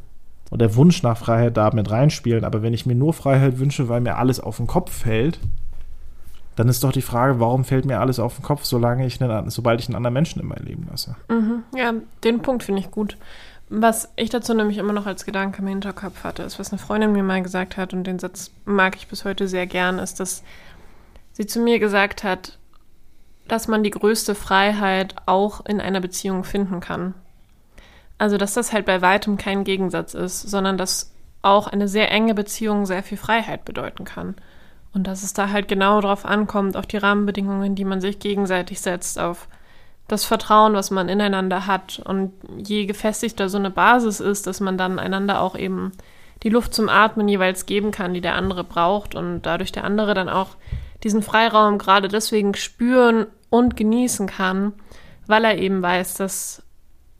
[0.50, 2.44] und der Wunsch nach Freiheit da mit reinspielen.
[2.44, 5.38] Aber wenn ich mir nur Freiheit wünsche, weil mir alles auf den Kopf fällt,
[6.56, 9.50] dann ist doch die Frage, warum fällt mir alles auf den Kopf, solange ich einen,
[9.50, 11.16] sobald ich einen anderen Menschen in mein Leben lasse.
[11.28, 11.62] Mhm.
[11.76, 11.92] Ja,
[12.24, 13.16] den Punkt finde ich gut.
[13.70, 17.12] Was ich dazu nämlich immer noch als Gedanke im Hinterkopf hatte, ist, was eine Freundin
[17.12, 20.42] mir mal gesagt hat, und den Satz mag ich bis heute sehr gern, ist, dass
[21.32, 22.58] sie zu mir gesagt hat,
[23.46, 27.14] dass man die größte Freiheit auch in einer Beziehung finden kann.
[28.16, 31.12] Also, dass das halt bei weitem kein Gegensatz ist, sondern dass
[31.42, 34.34] auch eine sehr enge Beziehung sehr viel Freiheit bedeuten kann.
[34.92, 38.80] Und dass es da halt genau drauf ankommt, auf die Rahmenbedingungen, die man sich gegenseitig
[38.80, 39.46] setzt, auf
[40.08, 42.00] das Vertrauen, was man ineinander hat.
[42.04, 45.92] Und je gefestigter so eine Basis ist, dass man dann einander auch eben
[46.42, 50.14] die Luft zum Atmen jeweils geben kann, die der andere braucht und dadurch der andere
[50.14, 50.56] dann auch
[51.04, 54.72] diesen Freiraum gerade deswegen spüren und genießen kann,
[55.26, 56.62] weil er eben weiß, dass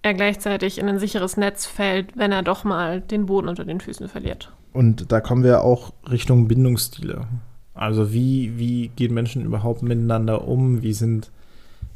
[0.03, 3.81] er gleichzeitig in ein sicheres Netz fällt, wenn er doch mal den Boden unter den
[3.81, 4.53] Füßen verliert.
[4.73, 7.27] Und da kommen wir auch Richtung Bindungsstile.
[7.75, 10.83] Also wie, wie gehen Menschen überhaupt miteinander um?
[10.83, 11.31] Wie sind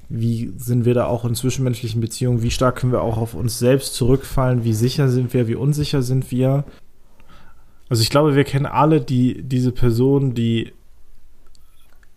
[0.08, 3.58] wie sind wir da auch in zwischenmenschlichen Beziehungen, wie stark können wir auch auf uns
[3.58, 6.64] selbst zurückfallen, wie sicher sind wir, wie unsicher sind wir.
[7.88, 10.72] Also ich glaube, wir kennen alle die, diese Person, die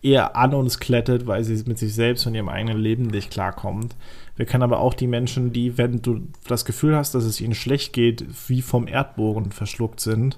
[0.05, 3.95] eher an uns klettert, weil sie mit sich selbst und ihrem eigenen Leben nicht klarkommt.
[4.35, 7.55] Wir kennen aber auch die Menschen, die, wenn du das Gefühl hast, dass es ihnen
[7.55, 10.37] schlecht geht, wie vom Erdbogen verschluckt sind.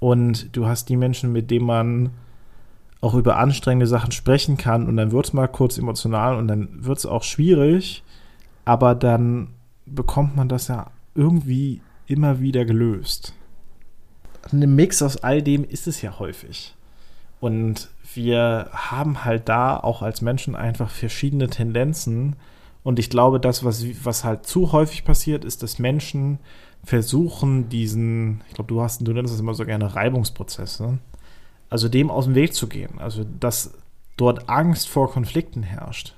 [0.00, 2.10] Und du hast die Menschen, mit denen man
[3.00, 6.68] auch über anstrengende Sachen sprechen kann und dann wird es mal kurz emotional und dann
[6.72, 8.02] wird es auch schwierig,
[8.64, 9.48] aber dann
[9.84, 13.34] bekommt man das ja irgendwie immer wieder gelöst.
[14.52, 16.74] Ein Mix aus all dem ist es ja häufig.
[17.40, 22.36] Und wir haben halt da auch als Menschen einfach verschiedene Tendenzen.
[22.82, 26.38] Und ich glaube, das, was, was halt zu häufig passiert, ist, dass Menschen
[26.84, 30.98] versuchen, diesen, ich glaube, du hast, du nennst es immer so gerne Reibungsprozesse,
[31.76, 32.98] also dem aus dem Weg zu gehen.
[32.98, 33.74] Also, dass
[34.16, 36.14] dort Angst vor Konflikten herrscht.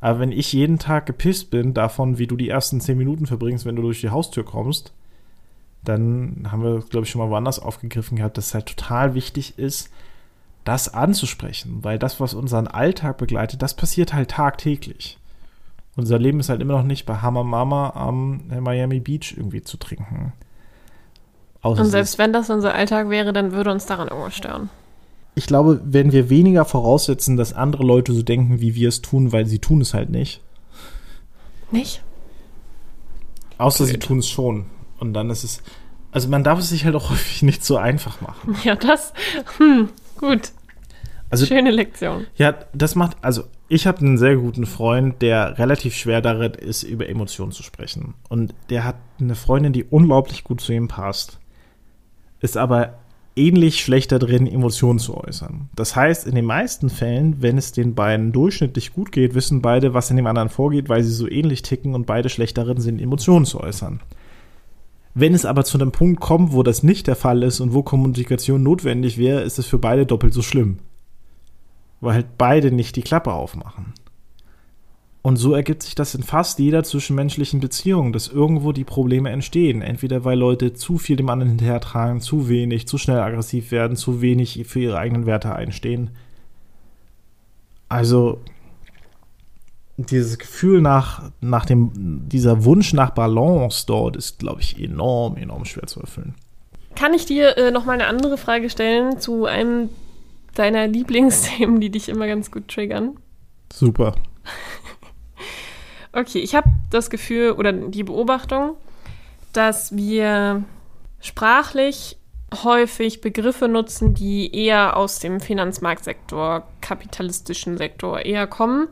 [0.00, 3.66] Aber wenn ich jeden Tag gepisst bin davon, wie du die ersten zehn Minuten verbringst,
[3.66, 4.94] wenn du durch die Haustür kommst,
[5.84, 9.58] dann haben wir, glaube ich, schon mal woanders aufgegriffen gehabt, dass es halt total wichtig
[9.58, 9.90] ist,
[10.64, 15.18] das anzusprechen, weil das, was unseren Alltag begleitet, das passiert halt tagtäglich.
[15.96, 19.76] Unser Leben ist halt immer noch nicht bei Hammer Mama am Miami Beach irgendwie zu
[19.76, 20.32] trinken.
[21.62, 24.68] Außer und selbst wenn das unser Alltag wäre, dann würde uns daran irgendwas stören.
[25.34, 29.32] Ich glaube, wenn wir weniger voraussetzen, dass andere Leute so denken, wie wir es tun,
[29.32, 30.42] weil sie tun es halt nicht.
[31.70, 32.02] Nicht?
[33.58, 33.94] Außer Blöd.
[33.94, 34.66] sie tun es schon.
[34.98, 35.62] Und dann ist es.
[36.10, 38.56] Also man darf es sich halt auch häufig nicht so einfach machen.
[38.64, 39.14] Ja, das.
[39.56, 39.88] Hm,
[40.18, 40.50] gut.
[41.30, 42.26] Also, Schöne Lektion.
[42.36, 43.16] Ja, das macht.
[43.22, 47.62] Also ich habe einen sehr guten Freund, der relativ schwer darin ist, über Emotionen zu
[47.62, 48.12] sprechen.
[48.28, 51.38] Und der hat eine Freundin, die unglaublich gut zu ihm passt
[52.42, 52.98] ist aber
[53.34, 55.70] ähnlich schlechter drin, Emotionen zu äußern.
[55.74, 59.94] Das heißt, in den meisten Fällen, wenn es den beiden durchschnittlich gut geht, wissen beide,
[59.94, 63.00] was in dem anderen vorgeht, weil sie so ähnlich ticken und beide schlecht darin sind,
[63.00, 64.00] Emotionen zu äußern.
[65.14, 67.82] Wenn es aber zu einem Punkt kommt, wo das nicht der Fall ist und wo
[67.82, 70.78] Kommunikation notwendig wäre, ist es für beide doppelt so schlimm.
[72.00, 73.92] Weil halt beide nicht die Klappe aufmachen.
[75.22, 79.80] Und so ergibt sich das in fast jeder zwischenmenschlichen Beziehung, dass irgendwo die Probleme entstehen.
[79.80, 84.20] Entweder weil Leute zu viel dem anderen hinterhertragen, zu wenig, zu schnell aggressiv werden, zu
[84.20, 86.10] wenig für ihre eigenen Werte einstehen.
[87.88, 88.40] Also
[89.96, 91.92] dieses Gefühl nach, nach dem,
[92.28, 96.34] dieser Wunsch nach Balance dort ist, glaube ich, enorm, enorm schwer zu erfüllen.
[96.96, 99.88] Kann ich dir äh, noch mal eine andere Frage stellen zu einem
[100.54, 103.16] deiner Lieblingsthemen, die dich immer ganz gut triggern?
[103.72, 104.14] Super.
[106.12, 108.76] Okay, ich habe das Gefühl oder die Beobachtung,
[109.52, 110.62] dass wir
[111.20, 112.18] sprachlich
[112.62, 118.88] häufig Begriffe nutzen, die eher aus dem Finanzmarktsektor, kapitalistischen Sektor eher kommen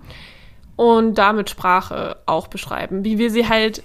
[0.76, 3.04] und damit Sprache auch beschreiben.
[3.04, 3.82] Wie wir sie halt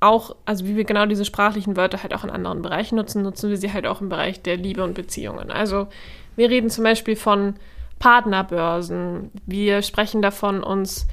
[0.00, 3.50] auch, also wie wir genau diese sprachlichen Wörter halt auch in anderen Bereichen nutzen, nutzen
[3.50, 5.52] wir sie halt auch im Bereich der Liebe und Beziehungen.
[5.52, 5.86] Also
[6.34, 7.54] wir reden zum Beispiel von
[8.00, 9.30] Partnerbörsen.
[9.46, 11.06] Wir sprechen davon, uns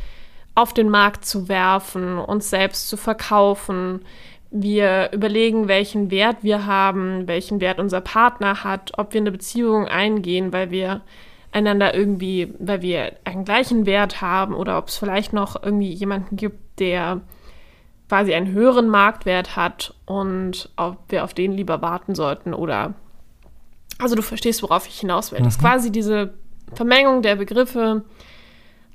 [0.57, 4.01] auf den Markt zu werfen, uns selbst zu verkaufen.
[4.49, 9.87] Wir überlegen, welchen Wert wir haben, welchen Wert unser Partner hat, ob wir eine Beziehung
[9.87, 11.01] eingehen, weil wir
[11.51, 16.37] einander irgendwie, weil wir einen gleichen Wert haben oder ob es vielleicht noch irgendwie jemanden
[16.37, 17.21] gibt, der
[18.09, 22.95] quasi einen höheren Marktwert hat und ob wir auf den lieber warten sollten oder
[23.99, 25.39] also du verstehst, worauf ich hinaus will.
[25.39, 25.45] Mhm.
[25.45, 26.33] Dass quasi diese
[26.73, 28.03] Vermengung der Begriffe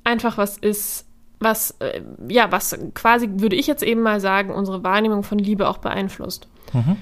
[0.03, 1.07] einfach was ist,
[1.43, 5.69] was, äh, ja, was quasi, würde ich jetzt eben mal sagen, unsere Wahrnehmung von Liebe
[5.69, 6.49] auch beeinflusst.
[6.73, 6.97] Mhm.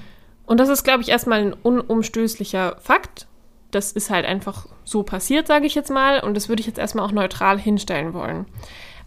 [0.45, 3.27] Und das ist, glaube ich, erstmal ein unumstößlicher Fakt.
[3.71, 6.19] Das ist halt einfach so passiert, sage ich jetzt mal.
[6.19, 8.45] Und das würde ich jetzt erstmal auch neutral hinstellen wollen.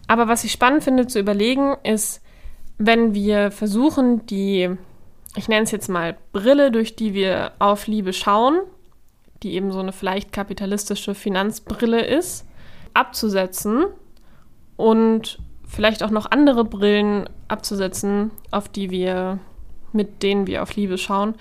[0.07, 2.21] Aber was ich spannend finde zu überlegen, ist,
[2.77, 4.69] wenn wir versuchen, die,
[5.35, 8.59] ich nenne es jetzt mal Brille, durch die wir auf Liebe schauen,
[9.43, 12.45] die eben so eine vielleicht kapitalistische Finanzbrille ist,
[12.93, 13.85] abzusetzen
[14.77, 19.39] und vielleicht auch noch andere Brillen abzusetzen, auf die wir,
[19.93, 21.35] mit denen wir auf Liebe schauen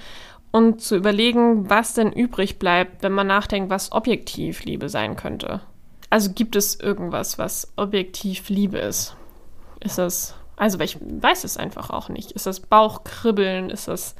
[0.55, 5.61] und zu überlegen, was denn übrig bleibt, wenn man nachdenkt, was objektiv Liebe sein könnte.
[6.11, 9.17] Also gibt es irgendwas, was objektiv Liebe ist?
[9.81, 12.31] Ist das, also ich weiß es einfach auch nicht.
[12.33, 13.69] Ist das Bauchkribbeln?
[13.69, 14.15] Ist das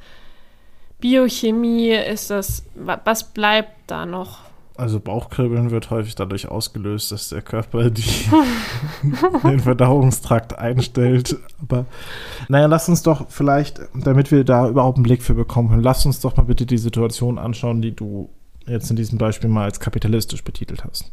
[0.99, 1.91] Biochemie?
[1.91, 4.39] Ist das, was bleibt da noch?
[4.77, 8.03] Also Bauchkribbeln wird häufig dadurch ausgelöst, dass der Körper die,
[9.43, 11.37] den Verdauungstrakt einstellt.
[11.61, 11.85] Aber
[12.49, 16.19] naja, lass uns doch vielleicht, damit wir da überhaupt einen Blick für bekommen, lass uns
[16.19, 18.29] doch mal bitte die Situation anschauen, die du
[18.67, 21.11] jetzt in diesem Beispiel mal als kapitalistisch betitelt hast.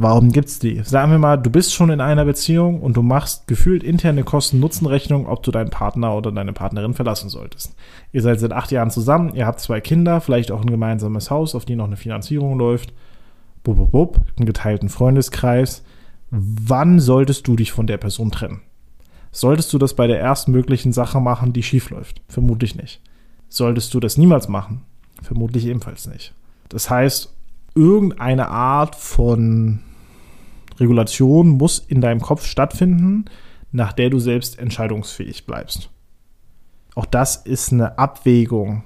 [0.00, 0.80] Warum gibt's die?
[0.84, 5.26] Sagen wir mal, du bist schon in einer Beziehung und du machst gefühlt interne Kosten-Nutzen-Rechnung,
[5.26, 7.74] ob du deinen Partner oder deine Partnerin verlassen solltest.
[8.12, 11.56] Ihr seid seit acht Jahren zusammen, ihr habt zwei Kinder, vielleicht auch ein gemeinsames Haus,
[11.56, 12.92] auf die noch eine Finanzierung läuft.
[13.64, 15.82] Bub, bub, bub, einen geteilten Freundeskreis.
[16.30, 18.60] Wann solltest du dich von der Person trennen?
[19.32, 22.22] Solltest du das bei der ersten möglichen Sache machen, die schief läuft?
[22.28, 23.00] Vermutlich nicht.
[23.48, 24.82] Solltest du das niemals machen?
[25.22, 26.34] Vermutlich ebenfalls nicht.
[26.68, 27.34] Das heißt,
[27.74, 29.80] irgendeine Art von
[30.80, 33.26] Regulation muss in deinem Kopf stattfinden,
[33.72, 35.90] nach der du selbst entscheidungsfähig bleibst.
[36.94, 38.84] Auch das ist eine Abwägung.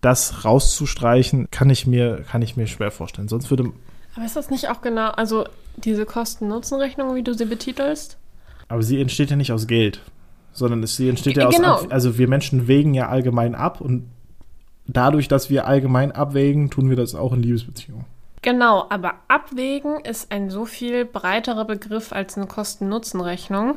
[0.00, 3.28] Das rauszustreichen, kann ich mir, kann ich mir schwer vorstellen.
[3.28, 3.72] Sonst würde.
[4.14, 5.44] Aber ist das nicht auch genau, also
[5.76, 8.18] diese Kosten-Nutzen-Rechnung, wie du sie betitelst?
[8.68, 10.00] Aber sie entsteht ja nicht aus Geld,
[10.52, 11.74] sondern sie entsteht ja genau.
[11.74, 11.90] aus.
[11.90, 14.08] Also wir Menschen wägen ja allgemein ab und
[14.86, 18.04] dadurch, dass wir allgemein abwägen, tun wir das auch in Liebesbeziehungen.
[18.42, 23.76] Genau, aber abwägen ist ein so viel breiterer Begriff als eine Kosten-Nutzen-Rechnung,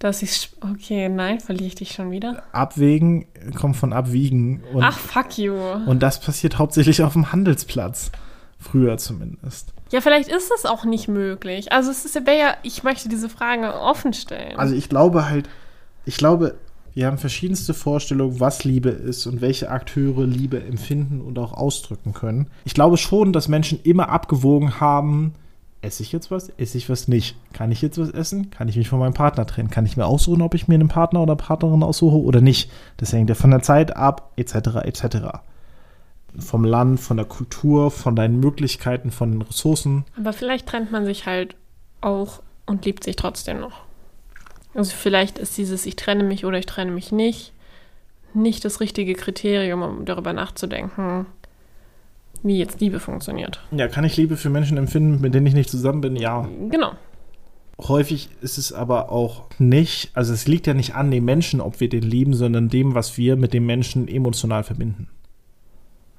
[0.00, 0.50] dass ich.
[0.60, 2.42] Okay, nein, verliere ich dich schon wieder.
[2.52, 4.64] Abwägen kommt von abwiegen.
[4.72, 5.54] Und, Ach, fuck you.
[5.54, 8.10] Und das passiert hauptsächlich auf dem Handelsplatz.
[8.58, 9.72] Früher zumindest.
[9.90, 11.72] Ja, vielleicht ist es auch nicht möglich.
[11.72, 14.56] Also es ist ja, ich möchte diese Frage offen stellen.
[14.56, 15.48] Also ich glaube halt,
[16.04, 16.56] ich glaube,
[16.94, 22.12] wir haben verschiedenste Vorstellungen, was Liebe ist und welche Akteure Liebe empfinden und auch ausdrücken
[22.12, 22.48] können.
[22.64, 25.34] Ich glaube schon, dass Menschen immer abgewogen haben,
[25.82, 27.36] esse ich jetzt was, esse ich was nicht?
[27.52, 28.50] Kann ich jetzt was essen?
[28.50, 29.70] Kann ich mich von meinem Partner trennen?
[29.70, 32.70] Kann ich mir aussuchen, ob ich mir einen Partner oder Partnerin aussuche oder nicht?
[32.98, 35.16] Das hängt ja von der Zeit ab, etc., etc.
[36.38, 40.04] Vom Land, von der Kultur, von deinen Möglichkeiten, von den Ressourcen.
[40.16, 41.56] Aber vielleicht trennt man sich halt
[42.00, 43.82] auch und liebt sich trotzdem noch.
[44.74, 47.52] Also vielleicht ist dieses Ich trenne mich oder ich trenne mich nicht
[48.34, 51.26] nicht das richtige Kriterium, um darüber nachzudenken,
[52.42, 53.60] wie jetzt Liebe funktioniert.
[53.70, 56.16] Ja, kann ich Liebe für Menschen empfinden, mit denen ich nicht zusammen bin?
[56.16, 56.48] Ja.
[56.70, 56.92] Genau.
[57.80, 61.80] Häufig ist es aber auch nicht, also es liegt ja nicht an dem Menschen, ob
[61.80, 65.08] wir den lieben, sondern dem, was wir mit dem Menschen emotional verbinden.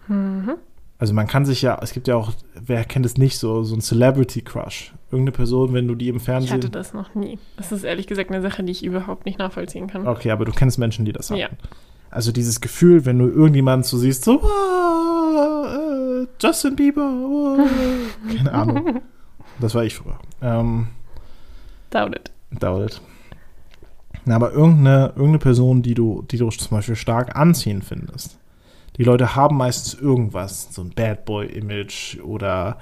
[0.08, 0.56] Mhm.
[1.00, 3.76] Also man kann sich ja, es gibt ja auch, wer kennt es nicht, so, so
[3.76, 4.94] ein Celebrity Crush.
[5.12, 6.54] Irgendeine Person, wenn du die im Ich Fernsehen.
[6.54, 7.40] hatte das noch nie.
[7.58, 10.08] Das ist ehrlich gesagt eine Sache, die ich überhaupt nicht nachvollziehen kann.
[10.08, 11.40] Okay, aber du kennst Menschen, die das haben.
[11.40, 11.50] Ja.
[12.10, 17.66] Also dieses Gefühl, wenn du irgendjemanden so siehst, so äh, Justin Bieber, ah,
[18.36, 19.02] keine Ahnung.
[19.60, 20.18] Das war ich früher.
[20.42, 20.88] Ähm,
[21.90, 22.32] Doubt it.
[22.60, 23.02] doubt it.
[24.26, 28.38] Na, aber irgendeine, irgendeine Person, die du, die du zum Beispiel stark anziehen findest.
[28.98, 32.78] Die Leute haben meistens irgendwas, so ein Bad Boy-Image oder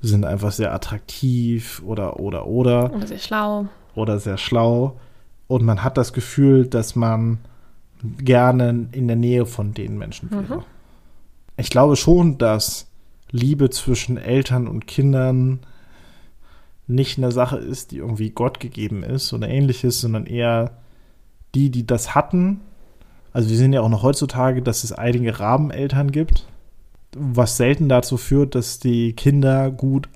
[0.00, 3.66] sind einfach sehr attraktiv oder, oder, oder Aber sehr schlau.
[3.94, 4.98] oder sehr schlau.
[5.48, 7.38] Und man hat das Gefühl, dass man
[8.18, 10.58] gerne in der Nähe von den Menschen wäre.
[10.58, 10.62] Mhm.
[11.56, 12.86] Ich glaube schon, dass
[13.30, 15.60] Liebe zwischen Eltern und Kindern
[16.86, 20.78] nicht eine Sache ist, die irgendwie Gott gegeben ist oder ähnliches, sondern eher
[21.54, 22.60] die, die das hatten.
[23.38, 26.48] Also wir sehen ja auch noch heutzutage, dass es einige Rabeneltern gibt,
[27.16, 30.08] was selten dazu führt, dass die Kinder gut,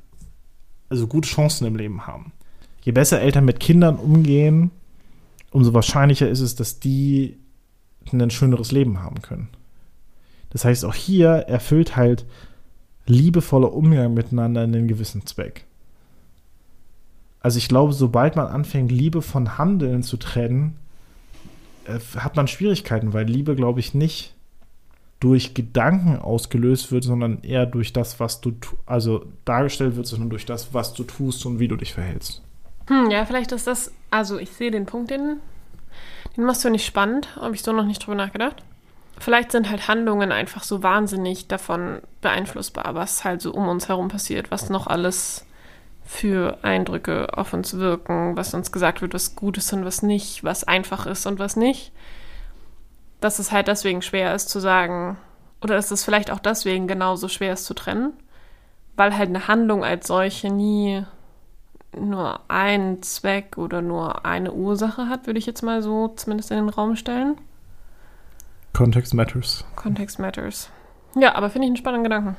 [0.89, 2.33] also gute Chancen im Leben haben.
[2.83, 4.73] Je besser Eltern mit Kindern umgehen,
[5.53, 7.37] umso wahrscheinlicher ist es, dass die
[8.13, 9.51] ein schöneres Leben haben können.
[10.51, 12.27] Das heißt, auch hier erfüllt halt
[13.07, 15.65] liebevoller Umgang miteinander einen gewissen Zweck.
[17.39, 20.77] Also ich glaube, sobald man anfängt, Liebe von Handeln zu trennen,
[21.87, 24.35] äh, hat man Schwierigkeiten, weil Liebe, glaube ich, nicht
[25.21, 28.55] durch Gedanken ausgelöst wird, sondern eher durch das, was du,
[28.87, 32.43] also dargestellt wird, sondern durch das, was du tust und wie du dich verhältst.
[32.89, 35.39] Hm, ja, vielleicht ist das, also ich sehe den Punkt, den,
[36.37, 38.65] den machst du nicht spannend, habe ich so noch nicht drüber nachgedacht.
[39.19, 44.09] Vielleicht sind halt Handlungen einfach so wahnsinnig davon beeinflussbar, was halt so um uns herum
[44.09, 45.47] passiert, was noch alles
[46.13, 50.45] für Eindrücke auf uns wirken, was uns gesagt wird, was gut ist und was nicht,
[50.45, 51.91] was einfach ist und was nicht.
[53.21, 55.17] Dass es halt deswegen schwer ist zu sagen,
[55.63, 58.13] oder dass es vielleicht auch deswegen genauso schwer ist zu trennen,
[58.95, 61.03] weil halt eine Handlung als solche nie
[61.99, 66.59] nur einen Zweck oder nur eine Ursache hat, würde ich jetzt mal so zumindest in
[66.59, 67.37] den Raum stellen.
[68.75, 69.65] Context matters.
[69.77, 70.69] Context matters.
[71.17, 72.37] Ja, aber finde ich einen spannenden Gedanken.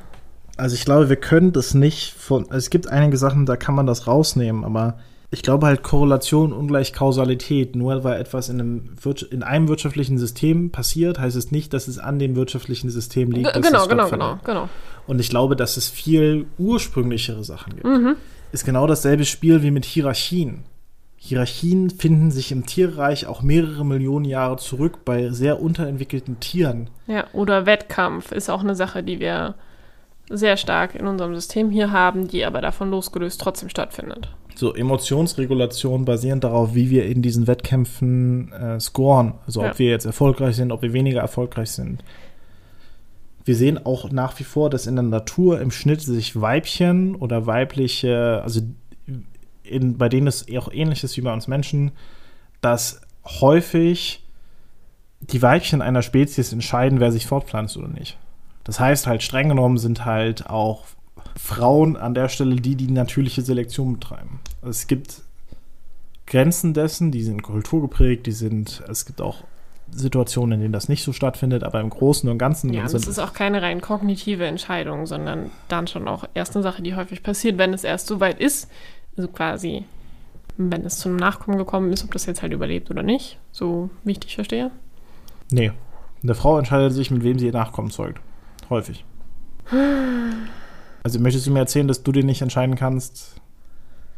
[0.58, 2.46] Also ich glaube, wir können das nicht von.
[2.52, 5.00] Es gibt einige Sachen, da kann man das rausnehmen, aber
[5.32, 7.76] ich glaube halt Korrelation ungleich Kausalität.
[7.76, 8.90] Nur weil etwas in einem,
[9.32, 13.52] in einem wirtschaftlichen System passiert, heißt es nicht, dass es an dem wirtschaftlichen System liegt.
[13.52, 14.70] G genau, genau, genau, genau.
[15.08, 17.86] Und ich glaube, dass es viel ursprünglichere Sachen gibt.
[17.86, 18.16] Mhm.
[18.52, 20.66] Ist genau dasselbe Spiel wie mit Hierarchien.
[21.18, 26.90] Hierarchien finden sich im Tierreich auch mehrere Millionen Jahre zurück bei sehr unterentwickelten Tieren.
[27.08, 29.56] Ja, oder Wettkampf ist auch eine Sache, die wir
[30.30, 34.30] sehr stark in unserem System hier haben, die aber davon losgelöst trotzdem stattfindet.
[34.56, 39.34] So Emotionsregulation basierend darauf, wie wir in diesen Wettkämpfen äh, scoren.
[39.46, 39.80] Also ob Ja.
[39.80, 42.04] wir jetzt erfolgreich sind, ob wir weniger erfolgreich sind.
[43.46, 47.46] Wir sehen auch nach wie vor, dass in der Natur im Schnitt sich Weibchen oder
[47.46, 48.62] weibliche, also
[49.64, 51.92] in, bei denen es auch ähnlich ist wie bei uns Menschen,
[52.62, 54.24] dass häufig
[55.20, 58.18] die Weibchen einer Spezies entscheiden, wer sich fortpflanzt oder nicht.
[58.64, 60.86] Das heißt halt, streng genommen sind halt auch
[61.36, 64.40] Frauen an der Stelle die, die natürliche Selektion betreiben.
[64.62, 65.22] Also es gibt
[66.28, 69.44] Grenzen dessen, die sind kulturgeprägt, die sind, es gibt auch
[69.92, 73.08] Situationen, in denen das nicht so stattfindet, aber im Großen und Ganzen Ja, und es
[73.08, 77.22] ist auch keine rein kognitive Entscheidung, sondern dann schon auch erst eine Sache, die häufig
[77.22, 78.70] passiert, wenn es erst so weit ist.
[79.18, 79.84] Also quasi,
[80.58, 83.38] wenn es zu einem Nachkommen gekommen ist, ob das jetzt halt überlebt oder nicht.
[83.52, 84.72] So wie ich dich verstehe.
[85.52, 85.72] Nee.
[86.24, 88.22] Eine Frau entscheidet sich, mit wem sie ihr Nachkommen zeugt.
[88.74, 89.06] Häufig.
[91.04, 93.40] Also möchtest du mir erzählen, dass du dir nicht entscheiden kannst,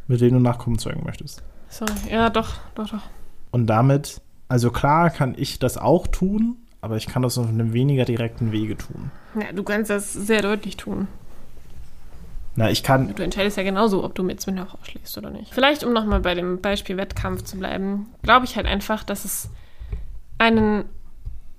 [0.06, 1.42] mit wem du Nachkommen zeugen möchtest?
[1.68, 1.92] Sorry.
[2.10, 3.02] Ja, doch, doch, doch.
[3.50, 7.74] Und damit, also klar kann ich das auch tun, aber ich kann das auf einem
[7.74, 9.10] weniger direkten Wege tun.
[9.38, 11.06] Ja, du kannst das sehr deutlich tun.
[12.54, 15.52] Na, ich kann, Du entscheidest ja genauso, ob du mit auch ausschlägst oder nicht.
[15.52, 19.50] Vielleicht, um nochmal bei dem Beispiel Wettkampf zu bleiben, glaube ich halt einfach, dass es
[20.38, 20.86] einen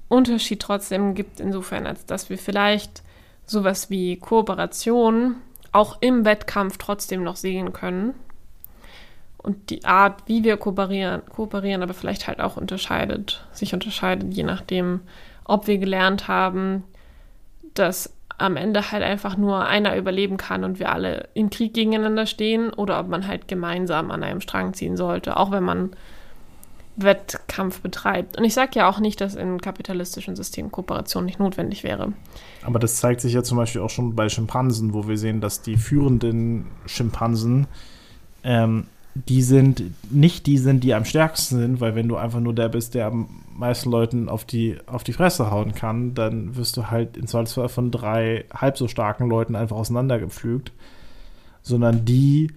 [0.09, 3.03] Unterschied trotzdem gibt, insofern, als dass wir vielleicht
[3.45, 5.35] sowas wie Kooperation
[5.71, 8.13] auch im Wettkampf trotzdem noch sehen können.
[9.37, 14.43] Und die Art, wie wir kooperieren, kooperieren, aber vielleicht halt auch unterscheidet, sich unterscheidet, je
[14.43, 15.01] nachdem,
[15.45, 16.83] ob wir gelernt haben,
[17.73, 22.25] dass am Ende halt einfach nur einer überleben kann und wir alle im Krieg gegeneinander
[22.25, 25.91] stehen oder ob man halt gemeinsam an einem Strang ziehen sollte, auch wenn man
[26.97, 28.37] Wettkampf betreibt.
[28.37, 32.13] Und ich sage ja auch nicht, dass in kapitalistischen Systemen Kooperation nicht notwendig wäre.
[32.63, 35.61] Aber das zeigt sich ja zum Beispiel auch schon bei Schimpansen, wo wir sehen, dass
[35.61, 37.67] die führenden Schimpansen,
[38.43, 42.53] ähm, die sind nicht die sind, die am stärksten sind, weil wenn du einfach nur
[42.53, 46.77] der bist, der am meisten Leuten auf die, auf die Fresse hauen kann, dann wirst
[46.77, 50.71] du halt in Zweifelsfall von drei halb so starken Leuten einfach auseinandergepflügt.
[51.63, 52.51] Sondern die,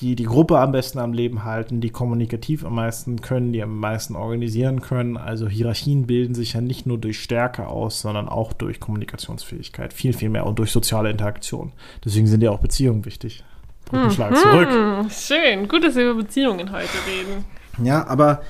[0.00, 3.78] die die Gruppe am besten am Leben halten, die kommunikativ am meisten können, die am
[3.78, 5.16] meisten organisieren können.
[5.16, 9.92] Also Hierarchien bilden sich ja nicht nur durch Stärke aus, sondern auch durch Kommunikationsfähigkeit.
[9.92, 11.72] Viel, viel mehr und durch soziale Interaktion.
[12.04, 13.42] Deswegen sind ja auch Beziehungen wichtig.
[13.86, 14.36] Brückenschlag mhm.
[14.36, 14.68] zurück.
[15.10, 17.44] Schön, gut, dass wir über Beziehungen heute reden.
[17.82, 18.42] Ja, aber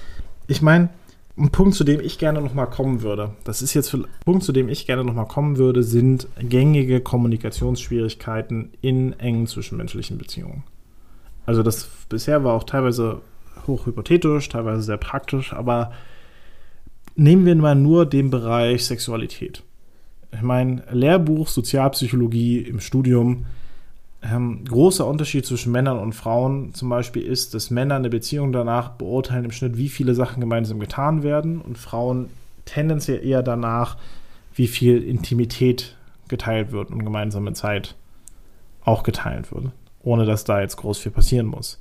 [0.48, 0.90] ich meine,
[1.38, 4.52] ein Punkt, zu dem ich gerne nochmal kommen würde, das ist jetzt ein Punkt, zu
[4.52, 10.64] dem ich gerne nochmal kommen würde, sind gängige Kommunikationsschwierigkeiten in engen zwischenmenschlichen Beziehungen.
[11.48, 13.22] Also das bisher war auch teilweise
[13.66, 15.92] hochhypothetisch, teilweise sehr praktisch, aber
[17.16, 19.62] nehmen wir mal nur den Bereich Sexualität.
[20.30, 23.46] Ich meine, Lehrbuch Sozialpsychologie im Studium,
[24.22, 28.90] ähm, großer Unterschied zwischen Männern und Frauen zum Beispiel ist, dass Männer eine Beziehung danach
[28.90, 32.28] beurteilen im Schnitt, wie viele Sachen gemeinsam getan werden und Frauen
[32.66, 33.96] tendenziell eher danach,
[34.54, 35.96] wie viel Intimität
[36.28, 37.94] geteilt wird und gemeinsame Zeit
[38.84, 39.72] auch geteilt wird
[40.08, 41.78] ohne dass da jetzt groß viel passieren muss.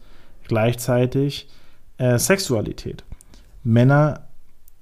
[0.48, 1.48] Gleichzeitig
[1.98, 3.06] äh, Sexualität.
[3.64, 4.28] Männer,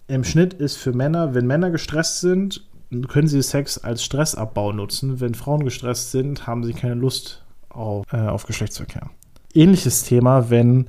[0.07, 2.63] im Schnitt ist für Männer, wenn Männer gestresst sind,
[3.07, 5.19] können sie Sex als Stressabbau nutzen.
[5.19, 9.11] Wenn Frauen gestresst sind, haben sie keine Lust auf, äh, auf Geschlechtsverkehr.
[9.53, 10.87] Ähnliches Thema, wenn,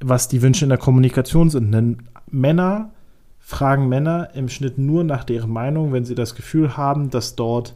[0.00, 1.70] was die Wünsche in der Kommunikation sind.
[1.72, 1.98] Denn
[2.30, 2.90] Männer
[3.38, 7.74] fragen Männer im Schnitt nur nach deren Meinung, wenn sie das Gefühl haben, dass dort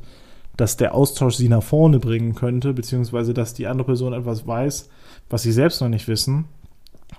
[0.56, 4.88] dass der Austausch sie nach vorne bringen könnte, beziehungsweise dass die andere Person etwas weiß,
[5.28, 6.46] was sie selbst noch nicht wissen.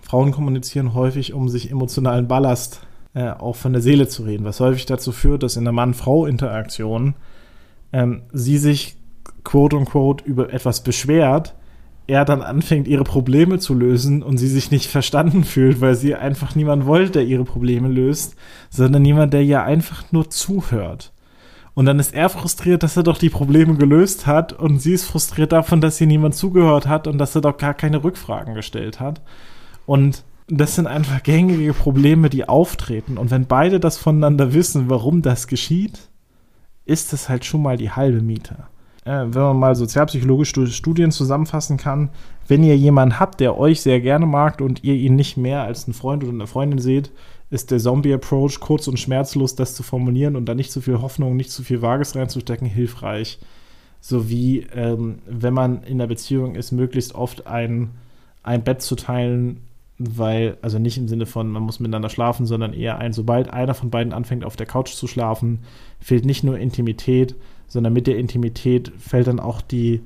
[0.01, 2.81] Frauen kommunizieren häufig, um sich emotionalen Ballast
[3.13, 7.15] äh, auch von der Seele zu reden, was häufig dazu führt, dass in der Mann-Frau-Interaktion
[7.93, 8.97] ähm, sie sich
[9.43, 11.55] quote unquote über etwas beschwert,
[12.07, 16.15] er dann anfängt, ihre Probleme zu lösen und sie sich nicht verstanden fühlt, weil sie
[16.15, 18.35] einfach niemand wollte, der ihre Probleme löst,
[18.69, 21.11] sondern jemand, der ihr einfach nur zuhört.
[21.77, 25.05] Und dann ist er frustriert, dass er doch die Probleme gelöst hat und sie ist
[25.05, 28.99] frustriert davon, dass ihr niemand zugehört hat und dass er doch gar keine Rückfragen gestellt
[28.99, 29.21] hat.
[29.85, 33.19] Und das sind einfach gängige Probleme, die auftreten.
[33.19, 36.09] Und wenn beide das voneinander wissen, warum das geschieht,
[36.85, 38.55] ist das halt schon mal die halbe Miete.
[39.05, 42.09] Äh, wenn man mal sozialpsychologische Studien zusammenfassen kann,
[42.47, 45.85] wenn ihr jemanden habt, der euch sehr gerne mag und ihr ihn nicht mehr als
[45.85, 47.11] einen Freund oder eine Freundin seht,
[47.49, 51.35] ist der Zombie-Approach kurz und schmerzlos, das zu formulieren und da nicht zu viel Hoffnung,
[51.35, 53.39] nicht zu viel Vages reinzustecken, hilfreich.
[54.01, 57.91] Sowie, ähm, wenn man in der Beziehung ist, möglichst oft ein,
[58.43, 59.61] ein Bett zu teilen,
[59.97, 63.73] weil, also nicht im Sinne von, man muss miteinander schlafen, sondern eher ein, sobald einer
[63.73, 65.59] von beiden anfängt, auf der Couch zu schlafen,
[65.99, 67.35] fehlt nicht nur Intimität,
[67.67, 70.01] sondern mit der Intimität fällt dann auch die,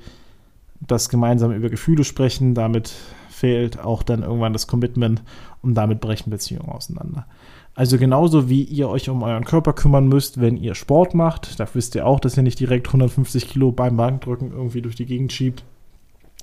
[0.80, 2.94] das gemeinsame über Gefühle sprechen, damit
[3.42, 5.24] fehlt auch dann irgendwann das Commitment
[5.64, 7.26] und damit brechen Beziehungen auseinander.
[7.74, 11.68] Also genauso wie ihr euch um euren Körper kümmern müsst, wenn ihr Sport macht, da
[11.74, 15.34] wisst ihr auch, dass ihr nicht direkt 150 Kilo beim Bankdrücken irgendwie durch die Gegend
[15.34, 15.64] schiebt.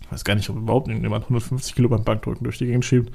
[0.03, 3.13] Ich weiß gar nicht, ob überhaupt jemand 150 Kilo beim Bankdrücken durch die Gegend schiebt.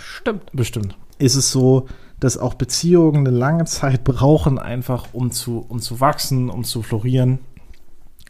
[0.00, 0.42] Stimmt.
[0.52, 0.96] Bestimmt.
[1.18, 1.88] Ist es so,
[2.20, 6.82] dass auch Beziehungen eine lange Zeit brauchen, einfach um zu, um zu wachsen, um zu
[6.82, 7.40] florieren.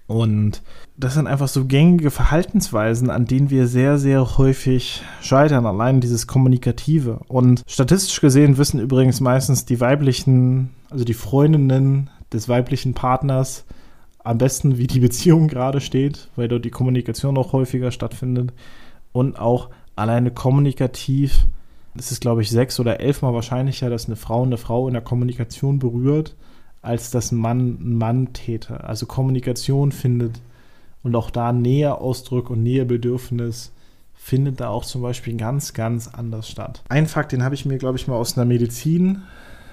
[0.08, 0.62] Und
[0.96, 5.66] das sind einfach so gängige Verhaltensweisen, an denen wir sehr, sehr häufig scheitern.
[5.66, 7.20] Allein dieses Kommunikative.
[7.28, 13.66] Und statistisch gesehen wissen übrigens meistens die weiblichen, also die Freundinnen des weiblichen Partners
[14.24, 18.54] am besten, wie die Beziehung gerade steht, weil dort die Kommunikation auch häufiger stattfindet.
[19.12, 21.46] Und auch alleine kommunikativ,
[21.98, 25.02] es ist, glaube ich, sechs oder elfmal wahrscheinlicher, dass eine Frau eine Frau in der
[25.02, 26.34] Kommunikation berührt,
[26.82, 28.84] als dass ein Mann ein Mann täte.
[28.84, 30.40] Also Kommunikation findet
[31.02, 33.72] und auch da Näheausdruck und Nähebedürfnis
[34.14, 36.82] findet da auch zum Beispiel ganz, ganz anders statt.
[36.88, 39.22] Ein Fakt, den habe ich mir, glaube ich, mal aus einer Medizin,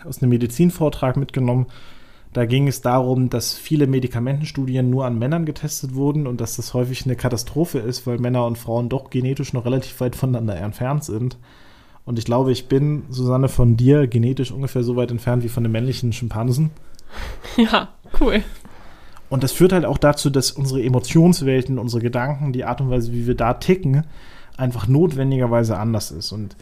[0.05, 1.65] aus einem Medizinvortrag mitgenommen.
[2.31, 6.73] Da ging es darum, dass viele Medikamentenstudien nur an Männern getestet wurden und dass das
[6.73, 11.03] häufig eine Katastrophe ist, weil Männer und Frauen doch genetisch noch relativ weit voneinander entfernt
[11.03, 11.37] sind.
[12.05, 15.63] Und ich glaube, ich bin, Susanne, von dir genetisch ungefähr so weit entfernt wie von
[15.63, 16.71] den männlichen Schimpansen.
[17.57, 17.89] Ja,
[18.19, 18.43] cool.
[19.29, 23.11] Und das führt halt auch dazu, dass unsere Emotionswelten, unsere Gedanken, die Art und Weise,
[23.13, 24.05] wie wir da ticken,
[24.57, 26.31] einfach notwendigerweise anders ist.
[26.31, 26.55] Und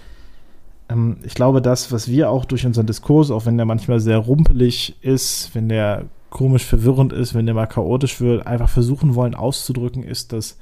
[0.89, 4.17] ähm, ich glaube, das, was wir auch durch unseren Diskurs, auch wenn der manchmal sehr
[4.17, 9.35] rumpelig ist, wenn der komisch verwirrend ist, wenn der mal chaotisch wird, einfach versuchen wollen
[9.35, 10.57] auszudrücken, ist, dass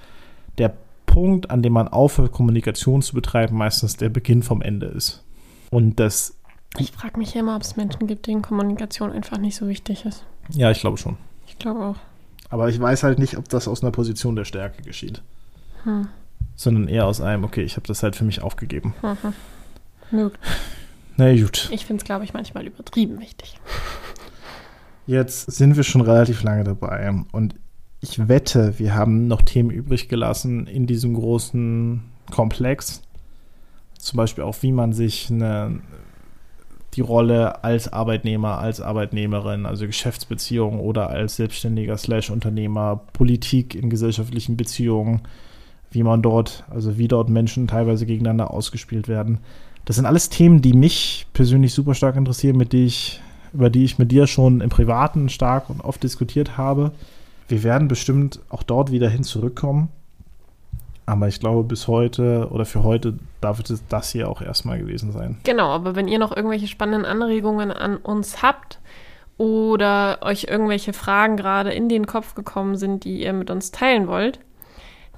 [0.57, 0.73] der
[1.05, 5.23] Punkt, an dem man aufhört, Kommunikation zu betreiben, meistens der Beginn vom Ende ist.
[5.69, 6.40] Und dass
[6.77, 10.23] Ich frage mich immer, ob es Menschen gibt, denen Kommunikation einfach nicht so wichtig ist.
[10.49, 11.17] Ja, ich glaube schon.
[11.47, 11.95] Ich glaube auch.
[12.49, 15.21] Aber ich weiß halt nicht, ob das aus einer Position der Stärke geschieht.
[15.83, 16.07] Hm.
[16.55, 18.93] Sondern eher aus einem, okay, ich habe das halt für mich aufgegeben.
[19.01, 19.33] Mhm.
[20.11, 20.41] Möglich.
[21.17, 21.69] Na gut.
[21.71, 23.59] Ich finde es, glaube ich, manchmal übertrieben wichtig.
[25.07, 27.55] Jetzt sind wir schon relativ lange dabei und
[27.99, 33.01] ich wette, wir haben noch Themen übrig gelassen in diesem großen Komplex.
[33.97, 35.81] Zum Beispiel auch, wie man sich eine,
[36.93, 43.89] die Rolle als Arbeitnehmer, als Arbeitnehmerin, also Geschäftsbeziehung oder als Selbstständiger slash Unternehmer, Politik in
[43.89, 45.21] gesellschaftlichen Beziehungen,
[45.91, 49.39] wie man dort, also wie dort Menschen teilweise gegeneinander ausgespielt werden.
[49.85, 53.21] Das sind alles Themen, die mich persönlich super stark interessieren, mit die ich,
[53.53, 56.91] über die ich mit dir schon im Privaten stark und oft diskutiert habe.
[57.47, 59.89] Wir werden bestimmt auch dort wieder hin zurückkommen.
[61.11, 65.11] Aber ich glaube, bis heute oder für heute darf es das hier auch erstmal gewesen
[65.11, 65.35] sein.
[65.43, 68.79] Genau, aber wenn ihr noch irgendwelche spannenden Anregungen an uns habt
[69.37, 74.07] oder euch irgendwelche Fragen gerade in den Kopf gekommen sind, die ihr mit uns teilen
[74.07, 74.39] wollt,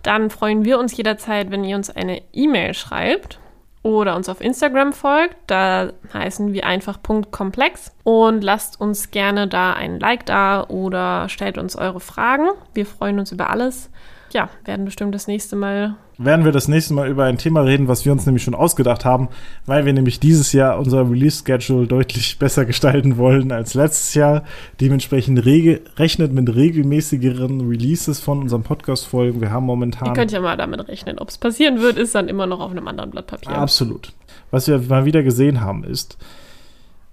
[0.02, 3.38] dann freuen wir uns jederzeit, wenn ihr uns eine E-Mail schreibt
[3.84, 5.36] oder uns auf Instagram folgt.
[5.46, 11.60] Da heißen wir einfach .komplex und lasst uns gerne da ein Like da oder stellt
[11.60, 12.48] uns eure Fragen.
[12.74, 13.92] Wir freuen uns über alles.
[14.34, 17.88] Ja, werden bestimmt das nächste Mal werden wir das nächste Mal über ein Thema reden,
[17.88, 19.30] was wir uns nämlich schon ausgedacht haben,
[19.66, 24.44] weil wir nämlich dieses Jahr unser Release-Schedule deutlich besser gestalten wollen als letztes Jahr.
[24.80, 29.42] Dementsprechend rechnet mit regelmäßigeren Releases von unseren Podcast-Folgen.
[29.42, 30.10] Wir haben momentan.
[30.10, 31.20] Ihr könnt ja mal damit rechnen.
[31.20, 33.56] Ob es passieren wird, ist dann immer noch auf einem anderen Blatt Papier.
[33.56, 34.14] Absolut.
[34.52, 36.18] Was wir mal wieder gesehen haben, ist,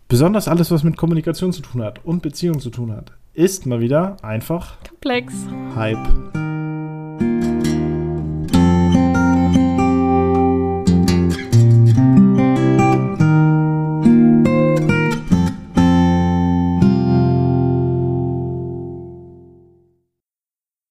[0.08, 3.80] besonders alles, was mit Kommunikation zu tun hat und Beziehung zu tun hat, ist mal
[3.80, 5.32] wieder einfach komplex.
[5.74, 6.49] Hype.
[7.20, 7.69] Thank you.